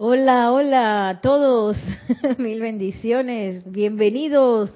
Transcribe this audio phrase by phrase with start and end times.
[0.00, 1.76] Hola, hola a todos.
[2.38, 3.68] Mil bendiciones.
[3.68, 4.70] Bienvenidos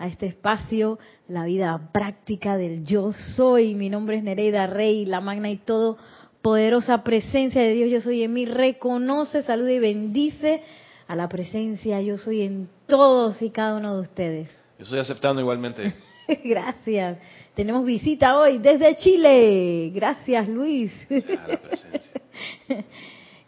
[0.00, 3.76] a este espacio, la vida práctica del yo soy.
[3.76, 5.96] Mi nombre es Nereida Rey, la magna y todo
[6.42, 7.88] poderosa presencia de Dios.
[7.88, 8.46] Yo soy en mí.
[8.46, 10.60] Reconoce, saluda y bendice
[11.06, 14.50] a la presencia yo soy en todos y cada uno de ustedes.
[14.78, 15.94] Yo estoy aceptando igualmente.
[16.44, 17.18] Gracias.
[17.54, 19.92] Tenemos visita hoy desde Chile.
[19.94, 20.90] Gracias, Luis.
[21.08, 22.20] la presencia.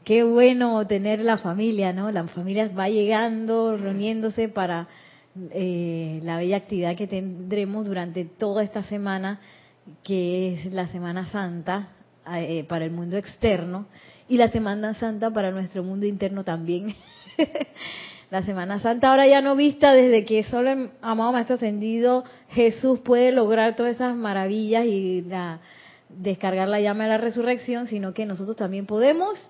[0.07, 2.12] Qué bueno tener la familia, ¿no?
[2.12, 4.87] La familia va llegando, reuniéndose para
[5.51, 9.41] eh, la bella actividad que tendremos durante toda esta semana,
[10.05, 11.88] que es la Semana Santa
[12.37, 13.87] eh, para el mundo externo
[14.29, 16.95] y la Semana Santa para nuestro mundo interno también.
[18.30, 23.01] la Semana Santa ahora ya no vista desde que solo el amado Maestro Ascendido Jesús
[23.01, 25.59] puede lograr todas esas maravillas y la,
[26.09, 29.45] descargar la llama de la resurrección, sino que nosotros también podemos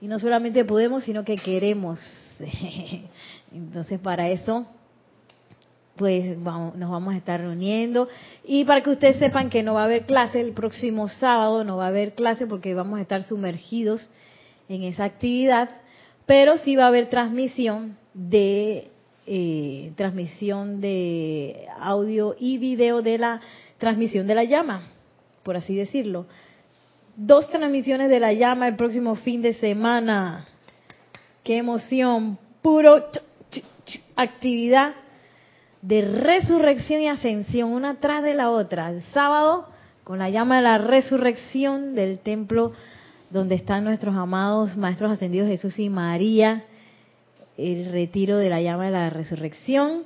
[0.00, 2.00] y no solamente podemos, sino que queremos.
[3.52, 4.66] Entonces, para eso,
[5.96, 8.08] pues vamos, nos vamos a estar reuniendo.
[8.44, 11.76] Y para que ustedes sepan que no va a haber clase el próximo sábado, no
[11.76, 14.06] va a haber clase porque vamos a estar sumergidos
[14.68, 15.68] en esa actividad,
[16.26, 18.88] pero sí va a haber transmisión de
[19.26, 23.40] eh, transmisión de audio y video de la
[23.78, 24.82] transmisión de la llama,
[25.42, 26.26] por así decirlo
[27.22, 30.46] dos transmisiones de la llama el próximo fin de semana.
[31.44, 33.04] Qué emoción, puro
[34.16, 34.94] actividad
[35.82, 38.90] de resurrección y ascensión, una tras de la otra.
[38.90, 39.68] El sábado
[40.02, 42.72] con la llama de la resurrección del templo
[43.28, 46.64] donde están nuestros amados maestros ascendidos Jesús y María,
[47.58, 50.04] el retiro de la llama de la resurrección.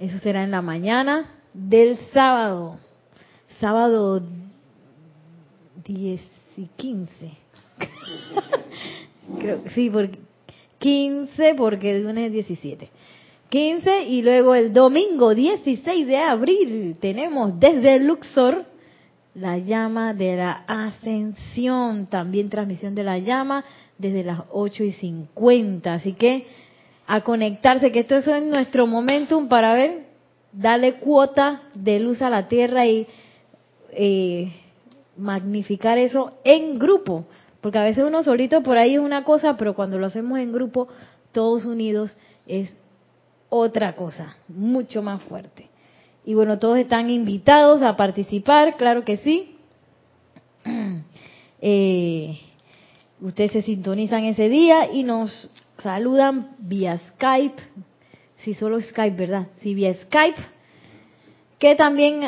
[0.00, 2.78] Eso será en la mañana del sábado.
[3.60, 4.20] Sábado
[5.84, 6.20] 10
[6.56, 7.30] y 15.
[9.38, 10.18] Creo, sí, porque
[10.78, 12.88] 15 porque el lunes es 17.
[13.48, 18.64] 15 y luego el domingo 16 de abril tenemos desde Luxor
[19.34, 23.64] la llama de la ascensión, también transmisión de la llama
[23.98, 25.94] desde las 8 y 50.
[25.94, 26.46] Así que
[27.06, 30.06] a conectarse, que esto es nuestro momentum para ver,
[30.52, 33.06] darle cuota de luz a la tierra y
[33.92, 34.52] eh,
[35.16, 37.26] magnificar eso en grupo,
[37.60, 40.52] porque a veces uno solito por ahí es una cosa, pero cuando lo hacemos en
[40.52, 40.88] grupo,
[41.32, 42.16] todos unidos,
[42.46, 42.74] es
[43.48, 45.68] otra cosa, mucho más fuerte.
[46.24, 49.56] Y bueno, todos están invitados a participar, claro que sí.
[51.66, 52.38] Eh,
[53.22, 55.50] ustedes se sintonizan ese día y nos
[55.82, 57.62] saludan vía Skype,
[58.36, 59.46] si solo Skype, ¿verdad?
[59.60, 60.36] Si vía Skype,
[61.58, 62.20] que también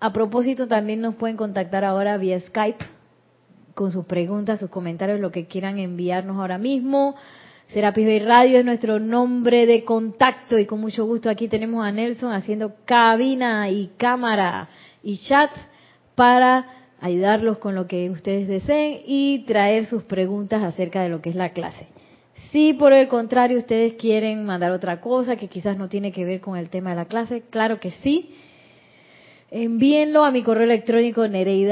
[0.00, 2.84] a propósito, también nos pueden contactar ahora vía Skype
[3.74, 7.14] con sus preguntas, sus comentarios, lo que quieran enviarnos ahora mismo.
[7.68, 11.92] Serapis Bay Radio es nuestro nombre de contacto y con mucho gusto aquí tenemos a
[11.92, 14.68] Nelson haciendo cabina y cámara
[15.02, 15.50] y chat
[16.14, 16.66] para
[17.00, 21.36] ayudarlos con lo que ustedes deseen y traer sus preguntas acerca de lo que es
[21.36, 21.86] la clase.
[22.50, 26.40] Si por el contrario ustedes quieren mandar otra cosa que quizás no tiene que ver
[26.40, 28.34] con el tema de la clase, claro que sí
[29.50, 31.70] envíenlo a mi correo electrónico nereida.com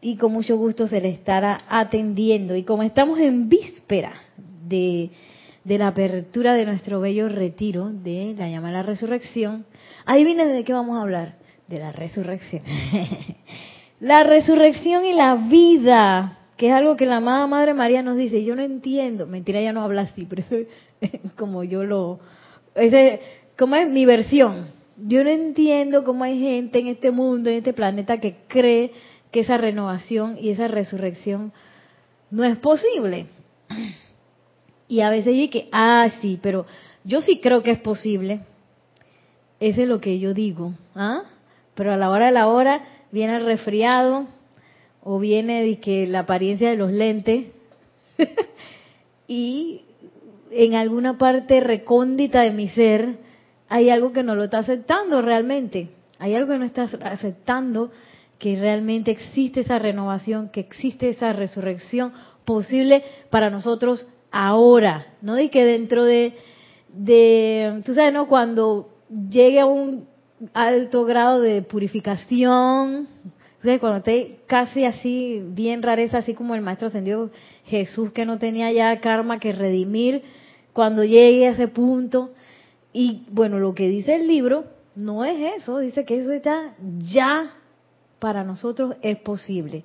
[0.00, 2.54] y con mucho gusto se le estará atendiendo.
[2.54, 5.10] Y como estamos en víspera de,
[5.64, 9.64] de la apertura de nuestro bello retiro de la llamada resurrección,
[10.04, 11.36] adivinen de qué vamos a hablar,
[11.68, 12.62] de la resurrección.
[14.00, 18.44] la resurrección y la vida, que es algo que la amada Madre María nos dice,
[18.44, 20.56] yo no entiendo, mentira, ella no habla así, pero eso
[21.00, 22.20] es como yo lo...
[22.74, 23.20] Ese,
[23.58, 24.68] ¿cómo es mi versión?
[24.96, 28.92] Yo no entiendo cómo hay gente en este mundo, en este planeta, que cree
[29.32, 31.52] que esa renovación y esa resurrección
[32.30, 33.26] no es posible.
[34.86, 36.66] Y a veces digo que, ah, sí, pero
[37.04, 38.40] yo sí creo que es posible.
[39.60, 40.74] Ese es lo que yo digo.
[40.94, 41.22] ¿ah?
[41.74, 44.28] Pero a la hora de la hora viene el resfriado
[45.02, 47.46] o viene de que la apariencia de los lentes
[49.28, 49.82] y
[50.50, 53.23] en alguna parte recóndita de mi ser
[53.68, 55.90] hay algo que no lo está aceptando realmente.
[56.18, 57.90] Hay algo que no está aceptando
[58.38, 62.12] que realmente existe esa renovación, que existe esa resurrección
[62.44, 66.34] posible para nosotros ahora, no de que dentro de,
[66.88, 68.26] de tú sabes, ¿no?
[68.26, 68.90] Cuando
[69.30, 70.06] llegue a un
[70.52, 73.08] alto grado de purificación,
[73.80, 77.30] cuando esté casi así, bien rareza, así como el Maestro ascendió
[77.64, 80.22] Jesús, que no tenía ya karma que redimir,
[80.74, 82.32] cuando llegue a ese punto,
[82.96, 87.50] y bueno, lo que dice el libro no es eso, dice que eso está ya
[88.20, 89.82] para nosotros es posible.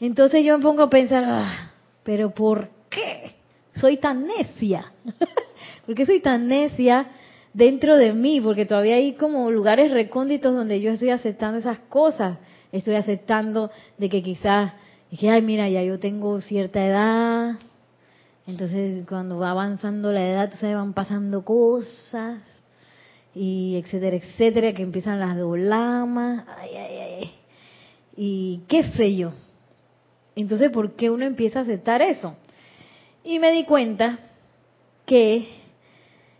[0.00, 1.70] Entonces yo me pongo a pensar, ah,
[2.02, 3.36] pero ¿por qué
[3.76, 4.92] soy tan necia?
[5.86, 7.06] ¿Por qué soy tan necia
[7.54, 8.40] dentro de mí?
[8.40, 12.38] Porque todavía hay como lugares recónditos donde yo estoy aceptando esas cosas.
[12.72, 14.72] Estoy aceptando de que quizás,
[15.16, 17.52] que, ay, mira, ya yo tengo cierta edad,
[18.50, 22.40] entonces, cuando va avanzando la edad, se van pasando cosas,
[23.34, 27.30] y etcétera, etcétera, que empiezan las dolamas, ay, ay, ay,
[28.16, 29.32] y qué sé yo.
[30.34, 32.34] Entonces, ¿por qué uno empieza a aceptar eso?
[33.24, 34.18] Y me di cuenta
[35.06, 35.48] que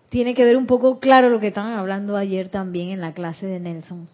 [0.08, 3.46] tiene que ver un poco claro lo que estaban hablando ayer también en la clase
[3.46, 4.08] de Nelson,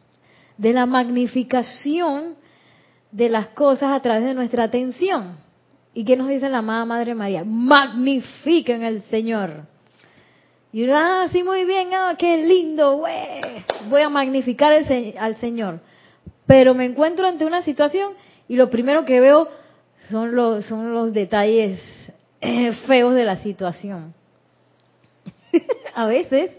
[0.59, 2.35] de la magnificación
[3.11, 5.46] de las cosas a través de nuestra atención.
[5.97, 7.43] ¿Y qué nos dice la amada Madre María?
[7.43, 9.63] Magnifiquen el Señor.
[10.71, 13.03] Y ah, sí, muy bien, ah, qué lindo,
[13.89, 15.81] voy a magnificar al Señor.
[16.45, 18.13] Pero me encuentro ante una situación
[18.47, 19.49] y lo primero que veo
[20.11, 21.81] son los, son los detalles
[22.43, 24.13] eh, feos de la situación.
[25.95, 26.51] a veces,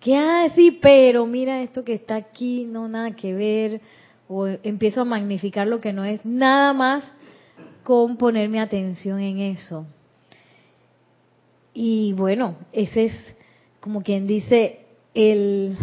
[0.00, 3.80] que, ah, sí, pero mira esto que está aquí, no nada que ver,
[4.28, 7.10] o empiezo a magnificar lo que no es nada más
[7.84, 9.86] con poner mi atención en eso.
[11.74, 13.12] Y bueno, ese es
[13.80, 14.80] como quien dice
[15.14, 15.76] el,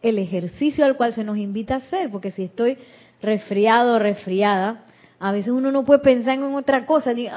[0.00, 2.78] el ejercicio al cual se nos invita a hacer, porque si estoy
[3.20, 4.84] resfriado o resfriada,
[5.18, 7.28] a veces uno no puede pensar en otra cosa, ni,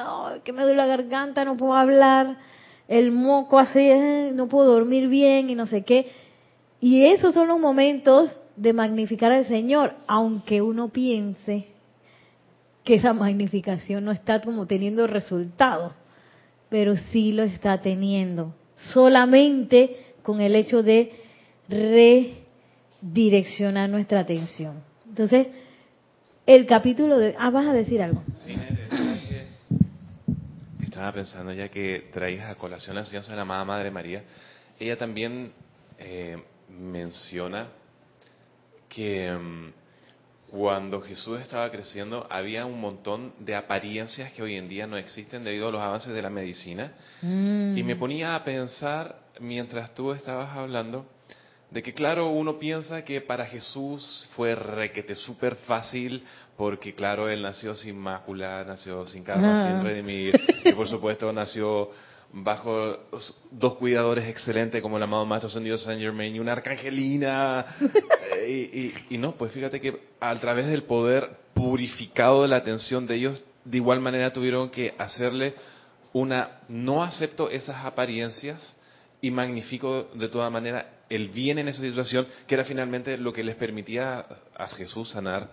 [0.44, 2.38] que me duele la garganta, no puedo hablar,
[2.88, 6.12] el moco así, eh, no puedo dormir bien y no sé qué.
[6.80, 11.77] Y esos son los momentos de magnificar al Señor, aunque uno piense
[12.88, 15.94] que esa magnificación no está como teniendo resultado,
[16.70, 21.12] pero sí lo está teniendo, solamente con el hecho de
[21.68, 24.82] redireccionar nuestra atención.
[25.06, 25.48] Entonces,
[26.46, 27.36] el capítulo de...
[27.38, 28.24] Ah, vas a decir algo.
[28.46, 28.56] Sí,
[30.82, 34.24] estaba pensando ya que traías a colación la enseñanza de la amada Madre María,
[34.80, 35.52] ella también
[36.00, 37.68] eh, menciona
[38.88, 39.74] que...
[40.50, 45.44] Cuando Jesús estaba creciendo había un montón de apariencias que hoy en día no existen
[45.44, 46.94] debido a los avances de la medicina.
[47.22, 48.00] Y me mm.
[48.00, 51.06] ponía a pensar, mientras tú estabas hablando,
[51.70, 56.24] de que claro, uno piensa que para Jesús fue requete súper fácil,
[56.56, 60.34] porque claro, él nació sin mácula, nació sin karma, sin redimir,
[60.64, 61.90] y por supuesto nació
[62.34, 62.98] bajo
[63.52, 67.66] dos cuidadores excelentes como el amado Maestro Ascendido Saint Germain y una arcangelina.
[68.40, 73.16] Eh, y, no, pues fíjate que a través del poder purificado de la atención de
[73.16, 75.56] ellos, de igual manera tuvieron que hacerle
[76.14, 78.76] una, no acepto esas apariencias
[79.22, 83.44] y magnifico de toda manera el bien en esa situación, que era finalmente lo que
[83.44, 84.26] les permitía
[84.56, 85.50] a Jesús sanar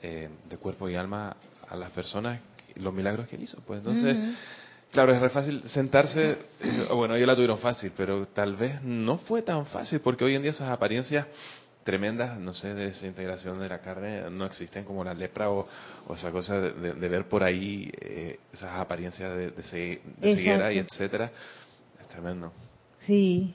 [0.00, 1.36] eh, de cuerpo y alma
[1.68, 2.40] a las personas,
[2.76, 3.58] los milagros que él hizo.
[3.66, 4.16] Pues entonces...
[4.92, 6.36] Claro, es re fácil sentarse,
[6.94, 10.42] bueno, ellos la tuvieron fácil, pero tal vez no fue tan fácil, porque hoy en
[10.42, 11.26] día esas apariencias
[11.84, 15.66] tremendas, no sé, de desintegración de la carne no existen como la lepra o,
[16.14, 19.62] esa cosa de, ver por ahí eh, esas apariencias de,
[20.20, 21.30] ceguera y etcétera.
[22.00, 22.52] Es tremendo.
[23.00, 23.54] Sí.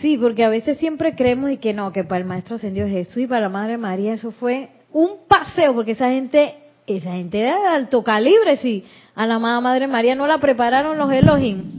[0.00, 3.18] Sí, porque a veces siempre creemos y que no, que para el Maestro Ascendido Jesús
[3.18, 6.56] y para la Madre María eso fue un paseo, porque esa gente,
[6.86, 8.84] esa gente de alto calibre, sí
[9.14, 11.72] a la amada Madre María no la prepararon los Elohim.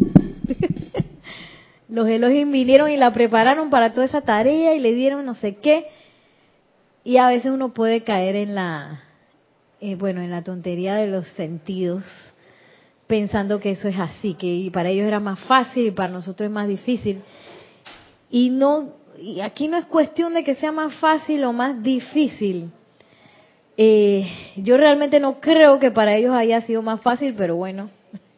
[1.90, 5.56] los Elohim vinieron y la prepararon para toda esa tarea y le dieron no sé
[5.56, 5.88] qué.
[7.04, 9.04] Y a veces uno puede caer en la,
[9.82, 12.04] eh, bueno, en la tontería de los sentidos,
[13.08, 16.54] pensando que eso es así, que para ellos era más fácil y para nosotros es
[16.54, 17.22] más difícil.
[18.30, 22.72] Y no, y aquí no es cuestión de que sea más fácil o más difícil
[23.78, 27.90] eh, yo realmente no creo que para ellos haya sido más fácil, pero bueno,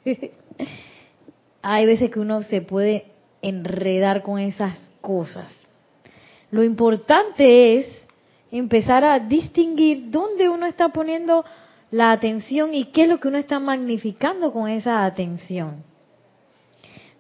[1.62, 3.06] hay veces que uno se puede
[3.42, 5.54] enredar con esas cosas.
[6.51, 7.88] Lo importante es
[8.51, 11.44] empezar a distinguir dónde uno está poniendo
[11.92, 15.84] la atención y qué es lo que uno está magnificando con esa atención.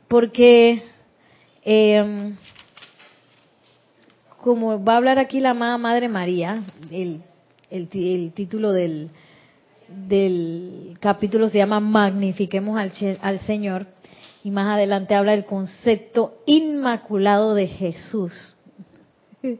[0.07, 0.81] Porque,
[1.63, 2.35] em,
[4.37, 7.21] como va a hablar aquí la amada Madre María, el
[7.69, 7.87] el,
[8.33, 9.09] título del,
[9.87, 12.91] del capítulo se llama Magnifiquemos al,
[13.21, 13.87] al Señor
[14.43, 18.55] y más adelante habla del concepto inmaculado de Jesús.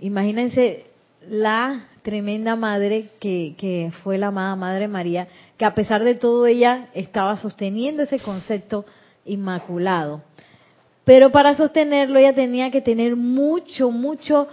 [0.00, 0.86] Imagínense
[1.28, 6.46] la tremenda madre que, que, fue la amada Madre María, que a pesar de todo
[6.46, 8.84] ella estaba sosteniendo ese concepto
[9.24, 10.22] inmaculado.
[11.04, 14.48] Pero para sostenerlo ella tenía que tener mucho, mucho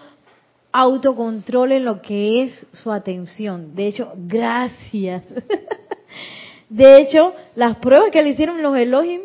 [0.71, 3.75] autocontrol en lo que es su atención.
[3.75, 5.23] De hecho, gracias.
[6.69, 9.21] De hecho, las pruebas que le hicieron los Elohim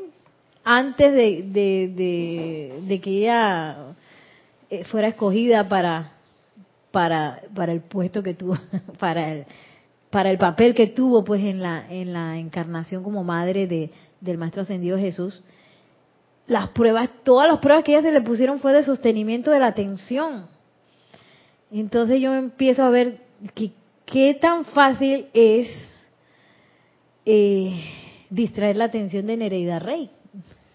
[0.65, 3.95] antes de, de, de, que ella
[4.71, 6.13] eh, fuera escogida para,
[6.91, 8.57] para, para el puesto que tuvo,
[8.99, 9.45] para el,
[10.09, 13.91] para el papel que tuvo pues en la, en la encarnación como madre de,
[14.23, 15.45] del Maestro Ascendido Jesús,
[16.47, 19.67] las pruebas, todas las pruebas que ella se le pusieron fue de sostenimiento de la
[19.67, 20.47] atención.
[21.71, 23.19] Entonces yo empiezo a ver
[23.55, 23.73] que,
[24.07, 25.69] qué tan fácil es
[27.25, 27.85] eh,
[28.31, 30.11] distraer la atención de Nereida Rey.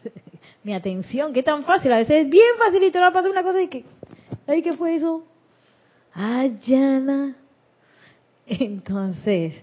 [0.64, 1.92] Mi atención, qué tan fácil.
[1.94, 3.86] A veces es bien facilito, no pasa una cosa y que,
[4.48, 5.24] ay, ¿qué fue eso?
[6.14, 7.36] Ayana.
[8.48, 9.54] Entonces,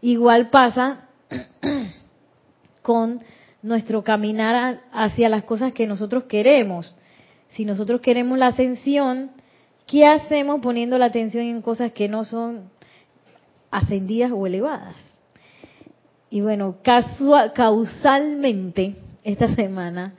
[0.00, 1.08] igual pasa
[2.82, 3.20] con
[3.62, 6.94] nuestro caminar hacia las cosas que nosotros queremos.
[7.50, 9.32] Si nosotros queremos la ascensión,
[9.86, 12.70] ¿qué hacemos poniendo la atención en cosas que no son
[13.70, 14.96] ascendidas o elevadas?
[16.28, 20.14] Y bueno, causalmente, esta semana,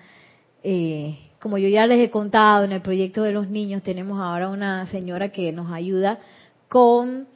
[0.64, 4.50] eh, como yo ya les he contado en el proyecto de los niños, tenemos ahora
[4.50, 6.20] una señora que nos ayuda
[6.70, 7.28] con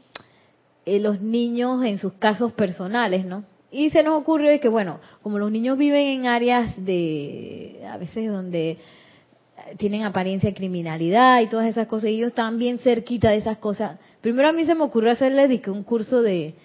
[0.86, 3.44] eh, los niños en sus casos personales, ¿no?
[3.72, 8.30] Y se nos ocurrió que, bueno, como los niños viven en áreas de, a veces
[8.30, 8.78] donde
[9.78, 13.58] tienen apariencia de criminalidad y todas esas cosas, y ellos están bien cerquita de esas
[13.58, 14.00] cosas.
[14.22, 16.56] Primero a mí se me ocurrió hacerle un curso de,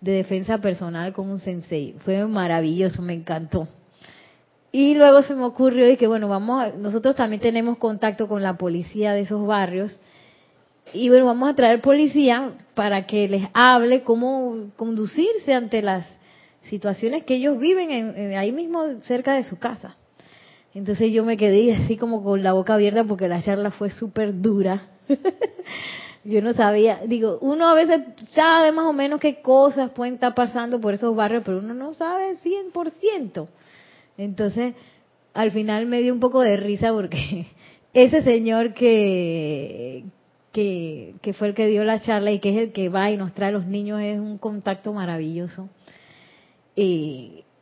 [0.00, 1.94] de defensa personal con un sensei.
[2.00, 3.68] Fue maravilloso, me encantó.
[4.70, 8.58] Y luego se me ocurrió de que, bueno, vamos, nosotros también tenemos contacto con la
[8.58, 9.98] policía de esos barrios.
[10.92, 16.06] Y bueno, vamos a traer policía para que les hable cómo conducirse ante las
[16.68, 19.96] situaciones que ellos viven en, ahí mismo cerca de su casa.
[20.78, 24.40] Entonces yo me quedé así como con la boca abierta porque la charla fue súper
[24.40, 24.86] dura.
[26.24, 30.36] yo no sabía, digo, uno a veces sabe más o menos qué cosas pueden estar
[30.36, 33.48] pasando por esos barrios, pero uno no sabe 100%.
[34.18, 34.74] Entonces,
[35.34, 37.46] al final me dio un poco de risa porque
[37.92, 40.04] ese señor que,
[40.52, 43.16] que, que fue el que dio la charla y que es el que va y
[43.16, 45.68] nos trae a los niños es un contacto maravilloso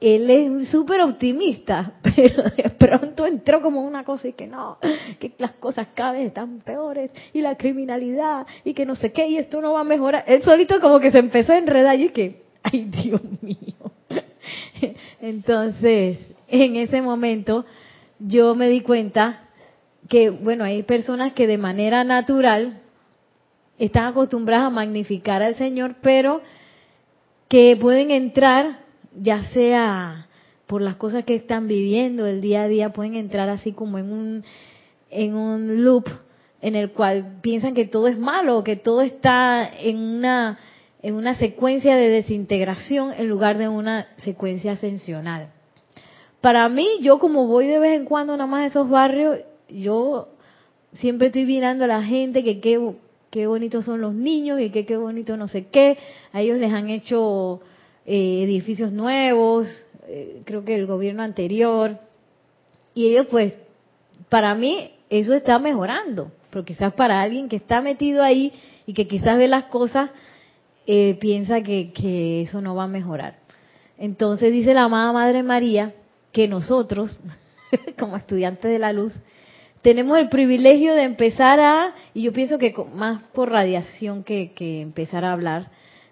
[0.01, 4.79] él es súper optimista, pero de pronto entró como una cosa y que no,
[5.19, 9.27] que las cosas cada vez están peores y la criminalidad y que no sé qué
[9.29, 10.25] y esto no va a mejorar.
[10.27, 13.93] Él solito como que se empezó a enredar y que, ay Dios mío.
[15.21, 17.65] Entonces, en ese momento
[18.19, 19.49] yo me di cuenta
[20.09, 22.83] que, bueno, hay personas que de manera natural
[23.79, 26.43] están acostumbradas a magnificar al Señor, pero
[27.49, 28.86] que pueden entrar
[29.21, 30.27] ya sea
[30.67, 34.13] por las cosas que están viviendo el día a día, pueden entrar así como en
[34.13, 34.45] un,
[35.11, 36.09] en un loop
[36.61, 40.59] en el cual piensan que todo es malo, que todo está en una,
[41.03, 45.51] en una secuencia de desintegración en lugar de una secuencia ascensional.
[46.41, 50.29] Para mí, yo como voy de vez en cuando nada más a esos barrios, yo
[50.93, 52.81] siempre estoy mirando a la gente que qué,
[53.31, 55.99] qué bonitos son los niños y que qué bonito no sé qué.
[56.33, 57.61] A ellos les han hecho
[58.07, 59.69] eh, edificios nuevos,
[60.07, 61.99] eh, creo que el gobierno anterior,
[62.95, 63.55] y ellos pues,
[64.29, 68.53] para mí eso está mejorando, pero quizás para alguien que está metido ahí
[68.87, 70.11] y que quizás ve las cosas,
[70.87, 73.35] eh, piensa que, que eso no va a mejorar.
[73.99, 75.93] Entonces dice la amada Madre María
[76.31, 77.19] que nosotros,
[77.99, 79.15] como estudiantes de la luz,
[79.83, 84.81] tenemos el privilegio de empezar a, y yo pienso que más por radiación que, que
[84.81, 85.71] empezar a hablar,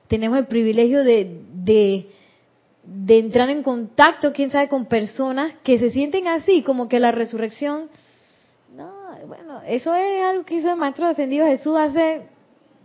[0.08, 6.28] tenemos el privilegio de, de, entrar en contacto, quién sabe, con personas que se sienten
[6.28, 7.88] así, como que la resurrección,
[8.76, 8.92] no,
[9.26, 12.22] bueno, eso es algo que hizo el Maestro Ascendido Jesús hace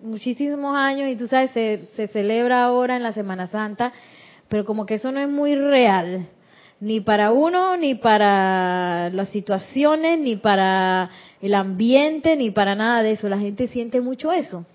[0.02, 3.92] muchísimos años y tú sabes, se, se celebra ahora en la Semana Santa,
[4.48, 6.28] pero como que eso no es muy real,
[6.80, 11.10] ni para uno, ni para las situaciones, ni para
[11.42, 13.28] el ambiente, ni para nada de eso.
[13.28, 14.66] La gente siente mucho eso.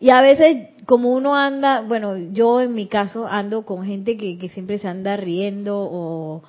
[0.00, 4.38] Y a veces, como uno anda, bueno, yo en mi caso ando con gente que,
[4.38, 6.42] que siempre se anda riendo o,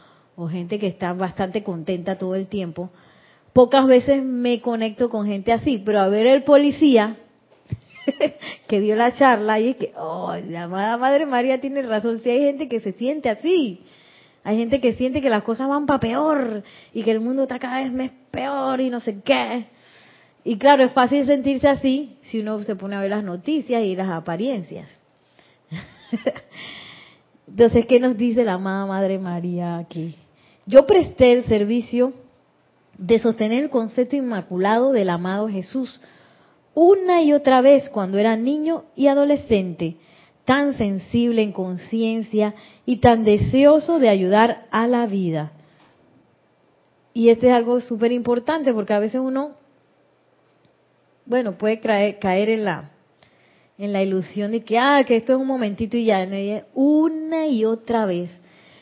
[0.49, 2.89] gente que está bastante contenta todo el tiempo.
[3.53, 7.17] Pocas veces me conecto con gente así, pero a ver el policía
[8.67, 12.29] que dio la charla y es que, oh, la amada Madre María tiene razón, si
[12.31, 13.81] hay gente que se siente así.
[14.43, 17.59] Hay gente que siente que las cosas van para peor y que el mundo está
[17.59, 19.67] cada vez más peor y no sé qué.
[20.43, 23.95] Y claro, es fácil sentirse así si uno se pone a ver las noticias y
[23.95, 24.89] las apariencias.
[27.47, 30.15] Entonces, ¿qué nos dice la amada Madre María aquí?
[30.65, 32.13] Yo presté el servicio
[32.97, 35.99] de sostener el concepto inmaculado del amado Jesús
[36.73, 39.97] una y otra vez cuando era niño y adolescente,
[40.45, 42.55] tan sensible en conciencia
[42.85, 45.51] y tan deseoso de ayudar a la vida.
[47.13, 49.51] Y este es algo súper importante porque a veces uno,
[51.25, 52.91] bueno, puede caer, en la
[53.77, 56.27] en la ilusión de que, ah, que esto es un momentito y ya,
[56.75, 58.29] una y otra vez.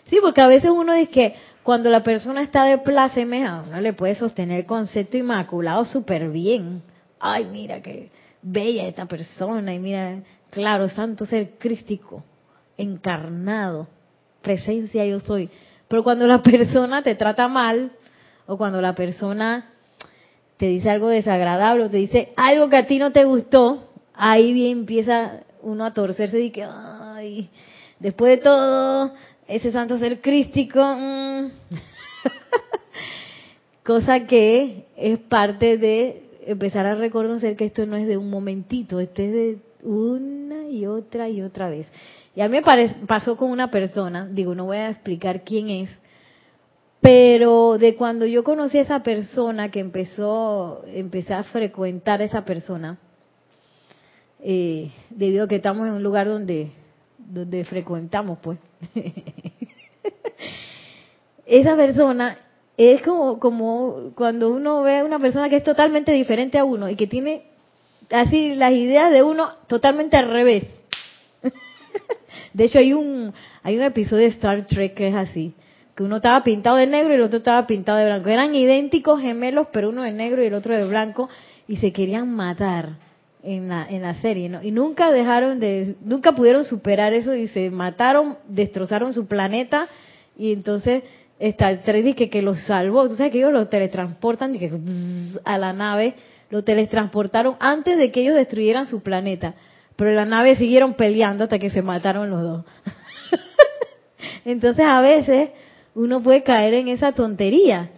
[0.09, 3.79] Sí, porque a veces uno dice que cuando la persona está de pláceme, a uno
[3.79, 6.81] le puede sostener concepto inmaculado súper bien.
[7.17, 8.09] Ay, mira qué
[8.41, 10.17] bella esta persona, y mira,
[10.49, 12.23] claro, santo ser crístico,
[12.77, 13.87] encarnado,
[14.41, 15.49] presencia yo soy.
[15.87, 17.91] Pero cuando la persona te trata mal,
[18.47, 19.69] o cuando la persona
[20.59, 24.51] te dice algo desagradable, o te dice algo que a ti no te gustó, ahí
[24.51, 27.49] bien empieza uno a torcerse y que, ay,
[27.97, 29.13] después de todo,
[29.47, 31.45] ese santo ser crístico, mm".
[33.85, 38.99] cosa que es parte de empezar a reconocer que esto no es de un momentito,
[38.99, 41.87] esto es de una y otra y otra vez.
[42.35, 45.89] Y a mí me pasó con una persona, digo, no voy a explicar quién es,
[47.01, 52.43] pero de cuando yo conocí a esa persona, que empezó, empecé a frecuentar a esa
[52.43, 52.97] persona,
[54.41, 56.71] eh, debido a que estamos en un lugar donde,
[57.17, 58.59] donde frecuentamos, pues.
[61.45, 62.37] esa persona
[62.77, 66.89] es como, como cuando uno ve a una persona que es totalmente diferente a uno
[66.89, 67.43] y que tiene
[68.09, 70.65] así las ideas de uno totalmente al revés.
[72.53, 75.53] De hecho hay un hay un episodio de Star Trek que es así
[75.99, 78.29] que uno estaba pintado de negro y el otro estaba pintado de blanco.
[78.29, 81.27] Eran idénticos gemelos, pero uno de negro y el otro de blanco,
[81.67, 82.91] y se querían matar
[83.43, 84.63] en la, en la serie, ¿no?
[84.63, 89.89] Y nunca dejaron de, nunca pudieron superar eso y se mataron, destrozaron su planeta,
[90.37, 91.03] y entonces
[91.37, 93.09] está el 3 que, que los salvó.
[93.09, 94.71] Tú sabes que ellos los teletransportan que,
[95.43, 96.13] a la nave,
[96.49, 99.55] lo teletransportaron antes de que ellos destruyeran su planeta.
[99.97, 102.65] Pero la nave siguieron peleando hasta que se mataron los dos.
[104.45, 105.49] entonces a veces
[105.95, 107.91] uno puede caer en esa tontería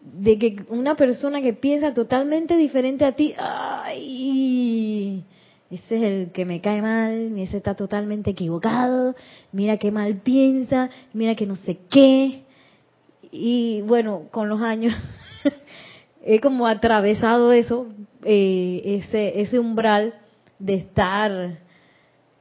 [0.00, 5.24] de que una persona que piensa totalmente diferente a ti, ay,
[5.70, 9.16] ese es el que me cae mal, ese está totalmente equivocado,
[9.52, 12.44] mira qué mal piensa, mira que no sé qué.
[13.32, 14.94] Y bueno, con los años
[16.24, 17.88] he como atravesado eso,
[18.22, 20.14] eh, ese, ese umbral
[20.60, 21.58] de estar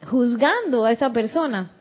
[0.07, 1.71] juzgando a esa persona.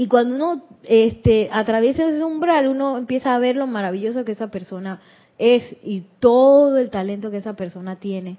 [0.00, 4.50] Y cuando uno este, atraviesa ese umbral, uno empieza a ver lo maravilloso que esa
[4.50, 4.98] persona
[5.36, 8.38] es y todo el talento que esa persona tiene.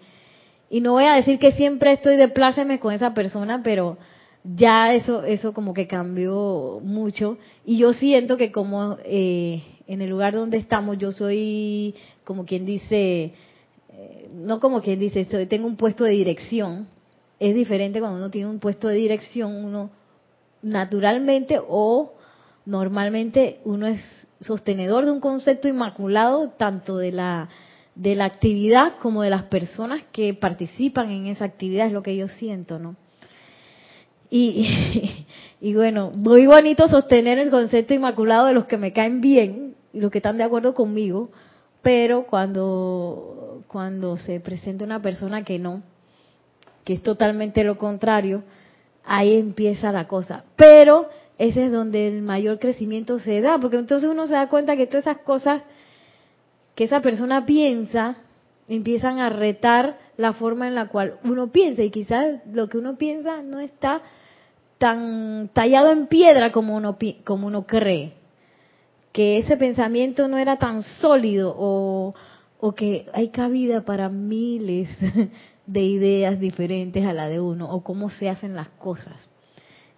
[0.71, 3.99] Y no voy a decir que siempre estoy de pláceme con esa persona, pero
[4.43, 7.37] ya eso, eso como que cambió mucho.
[7.63, 11.93] Y yo siento que como eh, en el lugar donde estamos, yo soy
[12.23, 13.33] como quien dice,
[13.93, 16.87] eh, no como quien dice, estoy, tengo un puesto de dirección.
[17.39, 20.00] Es diferente cuando uno tiene un puesto de dirección, uno
[20.61, 22.13] naturalmente o
[22.65, 24.01] normalmente uno es
[24.41, 27.49] sostenedor de un concepto inmaculado tanto de la
[27.95, 32.15] de la actividad como de las personas que participan en esa actividad es lo que
[32.15, 32.95] yo siento, ¿no?
[34.29, 35.25] Y,
[35.61, 39.99] y, bueno, muy bonito sostener el concepto inmaculado de los que me caen bien y
[39.99, 41.31] los que están de acuerdo conmigo,
[41.81, 45.83] pero cuando cuando se presenta una persona que no,
[46.83, 48.43] que es totalmente lo contrario,
[49.05, 50.43] ahí empieza la cosa.
[50.55, 54.77] Pero ese es donde el mayor crecimiento se da, porque entonces uno se da cuenta
[54.77, 55.63] que todas esas cosas
[56.75, 58.17] que esa persona piensa
[58.67, 62.95] empiezan a retar la forma en la cual uno piensa y quizás lo que uno
[62.95, 64.01] piensa no está
[64.77, 68.13] tan tallado en piedra como uno como uno cree
[69.11, 72.13] que ese pensamiento no era tan sólido o,
[72.59, 74.89] o que hay cabida para miles
[75.71, 79.29] de ideas diferentes a la de uno o cómo se hacen las cosas.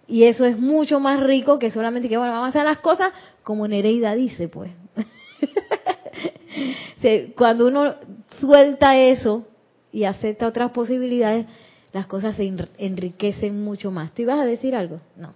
[0.06, 3.12] Y eso es mucho más rico que solamente que, bueno, vamos a hacer las cosas
[3.42, 4.72] como Nereida dice, pues.
[7.36, 7.94] Cuando uno
[8.40, 9.46] suelta eso
[9.92, 11.46] y acepta otras posibilidades,
[11.92, 14.12] las cosas se enriquecen mucho más.
[14.14, 15.00] ¿Tú ibas a decir algo?
[15.16, 15.34] No.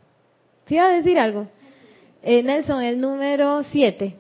[0.66, 1.46] ¿Tú ibas a decir algo?
[2.22, 4.16] Eh, Nelson, el número 7.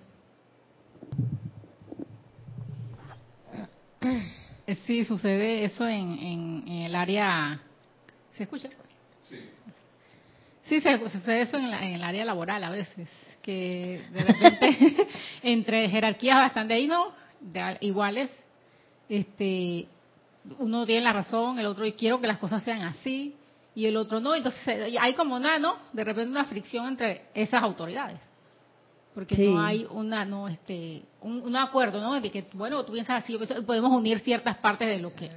[4.68, 7.58] Eh, sí, sucede eso en, el área...
[8.32, 8.68] ¿Se escucha?
[9.26, 9.38] Sí.
[10.64, 13.08] Sí, sucede eso en, el área laboral a veces,
[13.40, 15.08] que de repente
[15.42, 17.16] entre jerarquías bastante ahí, ¿no?
[17.80, 18.28] iguales,
[19.08, 19.88] este,
[20.58, 23.34] uno tiene la razón, el otro y quiero que las cosas sean así,
[23.74, 25.78] y el otro no, entonces hay como una, ¿no?
[25.94, 28.20] De repente una fricción entre esas autoridades
[29.18, 33.36] porque no hay una no este un, acuerdo no de que bueno tú piensas así
[33.66, 35.28] podemos unir ciertas partes de lo que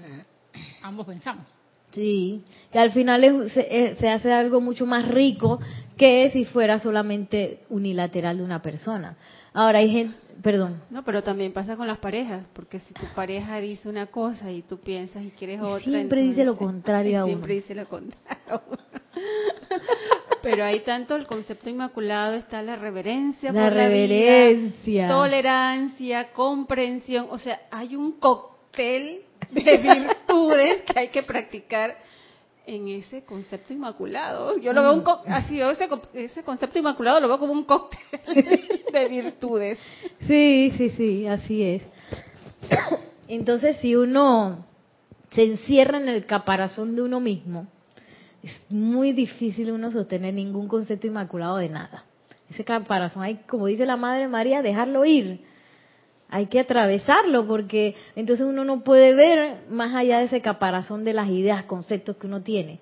[0.83, 1.45] ambos pensamos
[1.91, 2.41] Sí,
[2.71, 5.59] que al final se, se, hace algo mucho más rico
[5.97, 9.17] que si fuera solamente unilateral de una persona.
[9.53, 10.81] Ahora hay gente, perdón.
[10.89, 14.61] No, pero también pasa con las parejas, porque si tu pareja dice una cosa y
[14.61, 15.83] tú piensas y quieres otra.
[15.83, 17.33] Siempre dice lo contrario a uno.
[17.33, 18.61] Siempre dice lo contrario.
[20.41, 27.61] Pero hay tanto el concepto inmaculado, está la reverencia, la reverencia, tolerancia, comprensión, o sea,
[27.71, 31.95] hay un cóctel de virtudes que hay que practicar
[32.65, 34.57] en ese concepto inmaculado.
[34.57, 38.01] Yo lo veo un así, ese, ese concepto inmaculado lo veo como un cóctel
[38.93, 39.79] de virtudes.
[40.27, 41.83] Sí, sí, sí, así es.
[43.27, 44.65] Entonces, si uno
[45.31, 47.67] se encierra en el caparazón de uno mismo,
[48.43, 52.05] es muy difícil uno sostener ningún concepto inmaculado de nada.
[52.49, 55.41] Ese caparazón hay, como dice la Madre María, dejarlo ir
[56.31, 61.13] hay que atravesarlo porque entonces uno no puede ver más allá de ese caparazón de
[61.13, 62.79] las ideas, conceptos que uno tiene.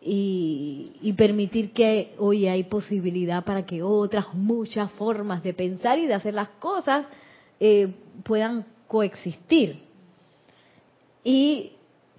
[0.00, 6.14] Y, permitir que hoy hay posibilidad para que otras muchas formas de pensar y de
[6.14, 7.06] hacer las cosas
[7.58, 7.88] eh,
[8.22, 9.82] puedan coexistir.
[11.24, 11.72] Y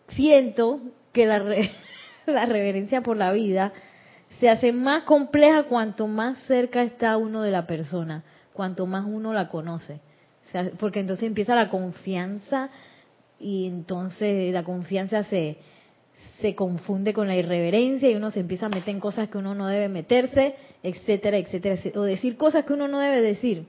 [0.09, 0.81] siento
[1.13, 1.41] que la,
[2.33, 3.73] la reverencia por la vida
[4.39, 9.33] se hace más compleja cuanto más cerca está uno de la persona, cuanto más uno
[9.33, 9.99] la conoce
[10.79, 12.69] porque entonces empieza la confianza
[13.39, 15.57] y entonces la confianza se,
[16.41, 19.55] se confunde con la irreverencia y uno se empieza a meter en cosas que uno
[19.55, 23.65] no debe meterse, etcétera, etcétera, o decir cosas que uno no debe decir.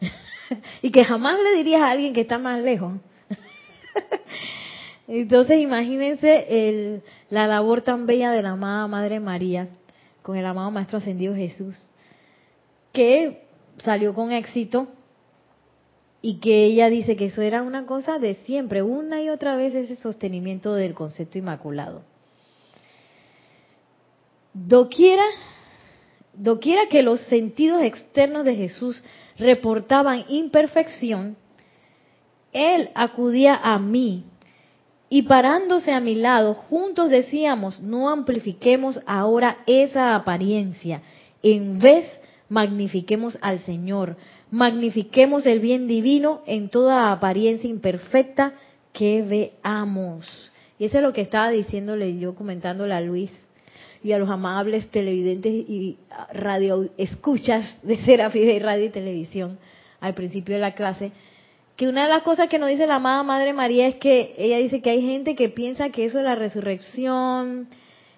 [0.82, 2.94] y que jamás le dirías a alguien que está más lejos.
[5.08, 9.68] Entonces imagínense el, la labor tan bella de la amada Madre María
[10.22, 11.76] con el amado Maestro Ascendido Jesús,
[12.92, 13.46] que
[13.78, 14.88] salió con éxito
[16.20, 19.74] y que ella dice que eso era una cosa de siempre, una y otra vez
[19.74, 22.02] ese sostenimiento del concepto inmaculado.
[24.52, 25.24] Doquiera,
[26.34, 29.02] doquiera que los sentidos externos de Jesús
[29.38, 31.36] reportaban imperfección,
[32.52, 34.24] Él acudía a mí
[35.10, 41.02] y parándose a mi lado, juntos decíamos, no amplifiquemos ahora esa apariencia,
[41.42, 42.04] en vez
[42.48, 44.16] magnifiquemos al Señor,
[44.50, 48.54] magnifiquemos el bien divino en toda apariencia imperfecta
[48.92, 50.52] que veamos.
[50.78, 53.30] Y eso es lo que estaba diciéndole yo, comentándole a Luis
[54.02, 55.98] y a los amables televidentes y
[56.32, 59.58] radio escuchas de Serafín y Radio y Televisión
[60.00, 61.10] al principio de la clase,
[61.78, 64.58] que una de las cosas que nos dice la amada Madre María es que ella
[64.58, 67.68] dice que hay gente que piensa que eso de la resurrección,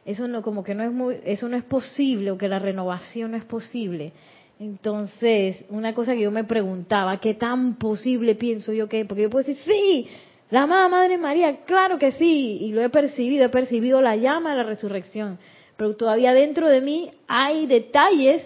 [0.07, 3.33] eso no como que no es muy, eso no es posible o que la renovación
[3.33, 4.13] no es posible.
[4.59, 9.05] Entonces, una cosa que yo me preguntaba, ¿qué tan posible pienso yo que?
[9.05, 10.09] Porque yo puedo decir, sí,
[10.49, 14.53] la amada Madre María, claro que sí, y lo he percibido, he percibido la llama
[14.53, 15.39] de la resurrección,
[15.77, 18.43] pero todavía dentro de mí hay detalles,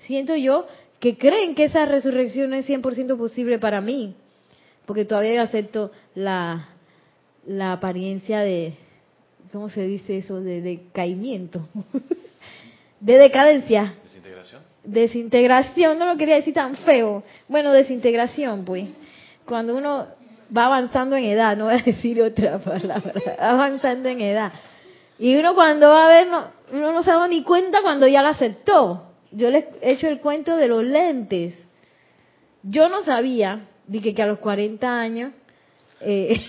[0.00, 0.66] siento yo,
[1.00, 4.14] que creen que esa resurrección es 100% posible para mí,
[4.86, 6.68] porque todavía yo acepto la,
[7.46, 8.74] la apariencia de,
[9.52, 10.40] ¿cómo se dice eso?
[10.40, 11.68] De decaimiento,
[13.00, 13.94] de decadencia.
[14.04, 17.22] Desintegración desintegración, no lo quería decir tan feo.
[17.48, 18.88] Bueno, desintegración, pues.
[19.44, 20.06] Cuando uno
[20.56, 24.52] va avanzando en edad, no voy a decir otra palabra, avanzando en edad.
[25.18, 28.22] Y uno cuando va a ver, no, uno no se da ni cuenta cuando ya
[28.22, 29.08] la aceptó.
[29.30, 31.54] Yo les he hecho el cuento de los lentes.
[32.62, 35.32] Yo no sabía, dije que a los 40 años,
[36.00, 36.40] eh,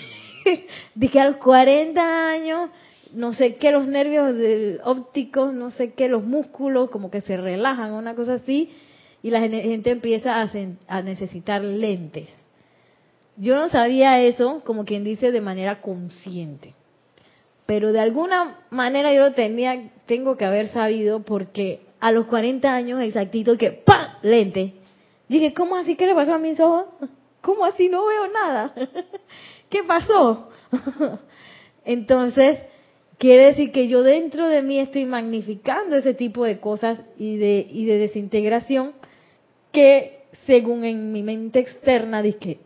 [0.95, 2.69] dije que a los 40 años
[3.13, 4.35] no sé qué, los nervios
[4.83, 8.71] ópticos, no sé qué, los músculos como que se relajan, una cosa así,
[9.21, 10.41] y la gente empieza
[10.87, 12.27] a, necesitar lentes.
[13.37, 16.73] Yo no sabía eso, como quien dice, de manera consciente.
[17.65, 22.73] Pero de alguna manera yo lo tenía, tengo que haber sabido porque a los 40
[22.73, 24.17] años exactito que ¡pam!
[24.21, 24.73] lente.
[25.29, 25.95] Dije, ¿cómo así?
[25.95, 26.85] ¿Qué le pasó a mis ojos?
[27.43, 27.89] ¿Cómo así?
[27.89, 28.73] No veo nada.
[29.69, 30.49] ¿Qué pasó?
[31.86, 32.58] Entonces,
[33.23, 37.65] Quiere decir que yo dentro de mí estoy magnificando ese tipo de cosas y de,
[37.71, 38.91] y de desintegración
[39.71, 42.58] que según en mi mente externa dije,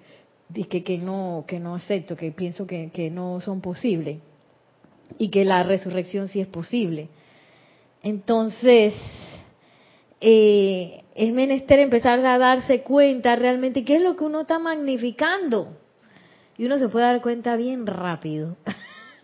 [0.49, 4.17] dije que no, que no acepto, que pienso que, que no son posibles
[5.19, 7.09] y que la resurrección sí es posible.
[8.01, 8.95] Entonces,
[10.21, 15.75] eh, es menester empezar a darse cuenta realmente qué es lo que uno está magnificando.
[16.59, 18.55] Y uno se puede dar cuenta bien rápido.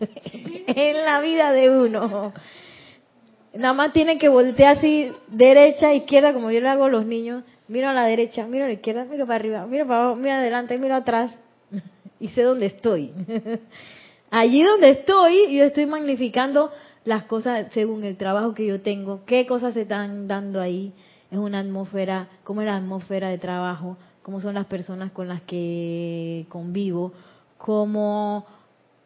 [0.66, 2.32] en la vida de uno.
[3.54, 7.44] Nada más tiene que voltear así, derecha, izquierda, como yo le hago a los niños.
[7.68, 10.34] Miro a la derecha, miro a la izquierda, miro para arriba, miro para abajo, miro
[10.34, 11.36] adelante, miro atrás.
[12.18, 13.12] Y sé dónde estoy.
[14.30, 16.72] allí donde estoy, yo estoy magnificando
[17.04, 20.92] las cosas según el trabajo que yo tengo, qué cosas se están dando ahí,
[21.34, 25.42] es una atmósfera, cómo es la atmósfera de trabajo, cómo son las personas con las
[25.42, 27.12] que convivo,
[27.58, 28.46] cómo,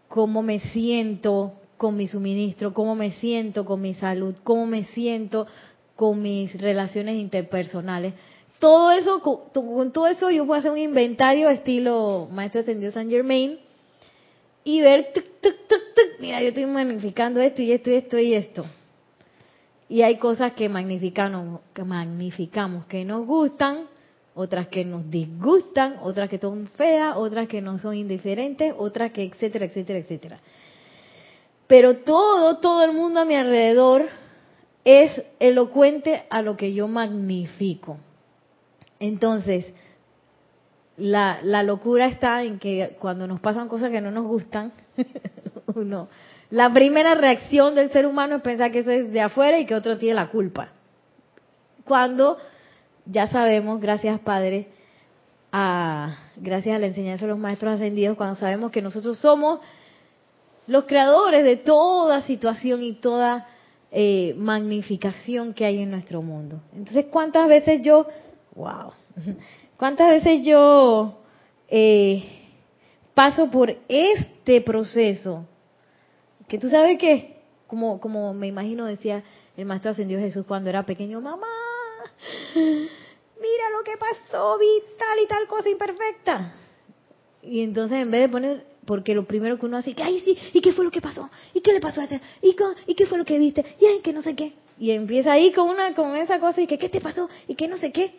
[0.08, 5.46] cómo me siento con mi suministro, cómo me siento con mi salud, cómo me siento
[5.96, 8.14] con mis relaciones interpersonales.
[8.58, 13.58] Todo eso, con, todo eso yo puedo hacer un inventario estilo Maestro Ascendido San Germain
[14.64, 15.12] y ver,
[16.20, 18.64] mira, yo estoy magnificando esto y esto y esto y esto.
[19.88, 23.86] Y hay cosas que magnificamos, que magnificamos, que nos gustan,
[24.34, 29.24] otras que nos disgustan, otras que son feas, otras que no son indiferentes, otras que
[29.24, 30.40] etcétera, etcétera, etcétera.
[31.66, 34.06] Pero todo, todo el mundo a mi alrededor
[34.84, 37.98] es elocuente a lo que yo magnifico.
[39.00, 39.66] Entonces,
[40.96, 44.72] la, la locura está en que cuando nos pasan cosas que no nos gustan,
[45.74, 46.08] uno,
[46.50, 49.74] la primera reacción del ser humano es pensar que eso es de afuera y que
[49.74, 50.68] otro tiene la culpa.
[51.84, 52.38] Cuando
[53.04, 54.68] ya sabemos, gracias Padre,
[55.52, 59.60] a, gracias a la enseñanza de los maestros ascendidos, cuando sabemos que nosotros somos
[60.66, 63.46] los creadores de toda situación y toda
[63.90, 66.60] eh, magnificación que hay en nuestro mundo.
[66.74, 68.06] Entonces, ¿cuántas veces yo,
[68.54, 68.92] wow,
[69.78, 71.18] cuántas veces yo
[71.68, 72.22] eh,
[73.14, 75.46] paso por este proceso?
[76.48, 79.22] Que tú sabes que, como, como me imagino decía
[79.56, 81.46] el Maestro Ascendido Jesús cuando era pequeño, mamá,
[82.54, 84.66] mira lo que pasó, vi
[84.98, 86.54] tal y tal cosa imperfecta.
[87.42, 90.36] Y entonces en vez de poner, porque lo primero que uno hace, que, ay, sí,
[90.52, 91.28] ¿y qué fue lo que pasó?
[91.52, 92.20] ¿Y qué le pasó a ese?
[92.40, 92.56] ¿Y,
[92.86, 93.64] ¿Y qué fue lo que viste?
[93.80, 94.54] Y ay, que no sé qué.
[94.78, 97.28] Y empieza ahí con una con esa cosa y que, ¿qué te pasó?
[97.46, 98.14] Y que no sé qué.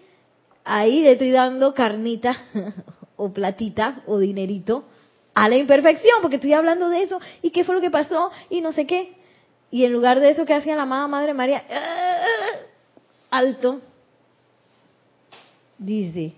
[0.63, 2.38] Ahí le estoy dando carnita
[3.15, 4.84] o platita o dinerito
[5.39, 8.60] a la imperfección, porque estoy hablando de eso y qué fue lo que pasó y
[8.60, 9.13] no sé qué.
[9.71, 11.63] Y en lugar de eso que hacía la amada Madre María,
[13.30, 13.80] alto,
[15.78, 16.34] dice,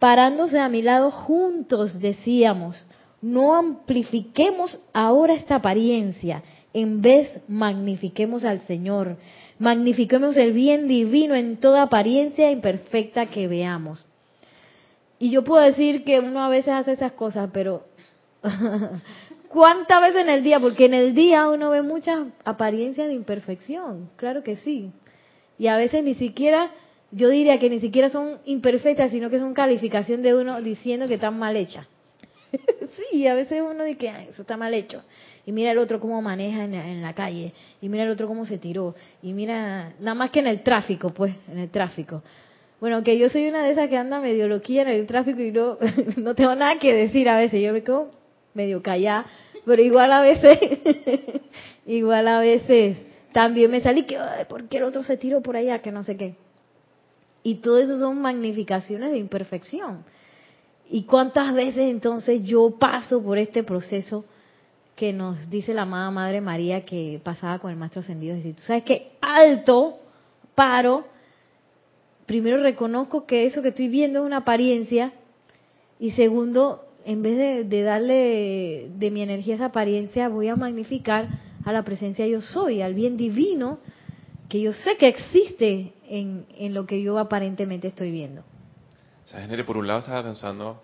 [0.00, 2.84] parándose a mi lado juntos, decíamos,
[3.22, 9.16] no amplifiquemos ahora esta apariencia, en vez magnifiquemos al Señor,
[9.60, 14.04] magnifiquemos el bien divino en toda apariencia imperfecta que veamos.
[15.18, 17.84] Y yo puedo decir que uno a veces hace esas cosas, pero
[19.48, 20.60] ¿cuántas veces en el día?
[20.60, 24.90] Porque en el día uno ve muchas apariencias de imperfección, claro que sí.
[25.58, 26.70] Y a veces ni siquiera
[27.10, 31.14] yo diría que ni siquiera son imperfectas, sino que son calificación de uno diciendo que
[31.14, 31.86] están mal hechas.
[33.10, 35.02] sí, a veces uno dice que eso está mal hecho.
[35.44, 37.52] Y mira el otro cómo maneja en la, calle.
[37.80, 38.96] Y mira el otro cómo se tiró.
[39.22, 42.22] Y mira, nada más que en el tráfico, pues, en el tráfico.
[42.80, 45.50] Bueno, que yo soy una de esas que anda medio loquilla en el tráfico y
[45.50, 45.78] no,
[46.16, 47.62] no tengo nada que decir a veces.
[47.62, 48.10] Yo me quedo
[48.54, 49.26] medio callada.
[49.64, 50.58] Pero igual a veces,
[51.86, 52.98] igual a veces
[53.32, 55.80] también me salí que, ¿por qué el otro se tiró por allá?
[55.80, 56.36] Que no sé qué.
[57.42, 60.04] Y todo eso son magnificaciones de imperfección.
[60.88, 64.24] ¿Y cuántas veces entonces yo paso por este proceso
[64.94, 68.34] que nos dice la amada Madre María que pasaba con el Maestro Ascendido?
[68.34, 69.98] Es decir, tú sabes que alto,
[70.54, 71.04] paro,
[72.26, 75.12] primero reconozco que eso que estoy viendo es una apariencia
[75.98, 81.28] y segundo, en vez de, darle de mi energía a esa apariencia, voy a magnificar
[81.64, 83.78] a la presencia yo soy, al bien divino
[84.48, 88.44] que yo sé que existe en, en lo que yo aparentemente estoy viendo.
[89.24, 90.80] ¿Sabes, Por un lado estaba pensando,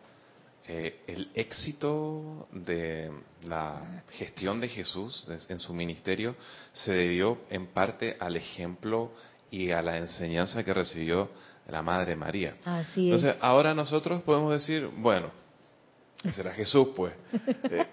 [0.67, 3.11] eh, el éxito de
[3.49, 6.37] la gestión de Jesús en su ministerio
[6.73, 9.11] se debió en parte al ejemplo
[9.53, 11.29] y a la enseñanza que recibió
[11.69, 12.57] la Madre María.
[12.65, 15.29] Así Entonces, ahora nosotros podemos decir, bueno,
[16.33, 17.15] será Jesús, pues.
[17.71, 17.87] Eh,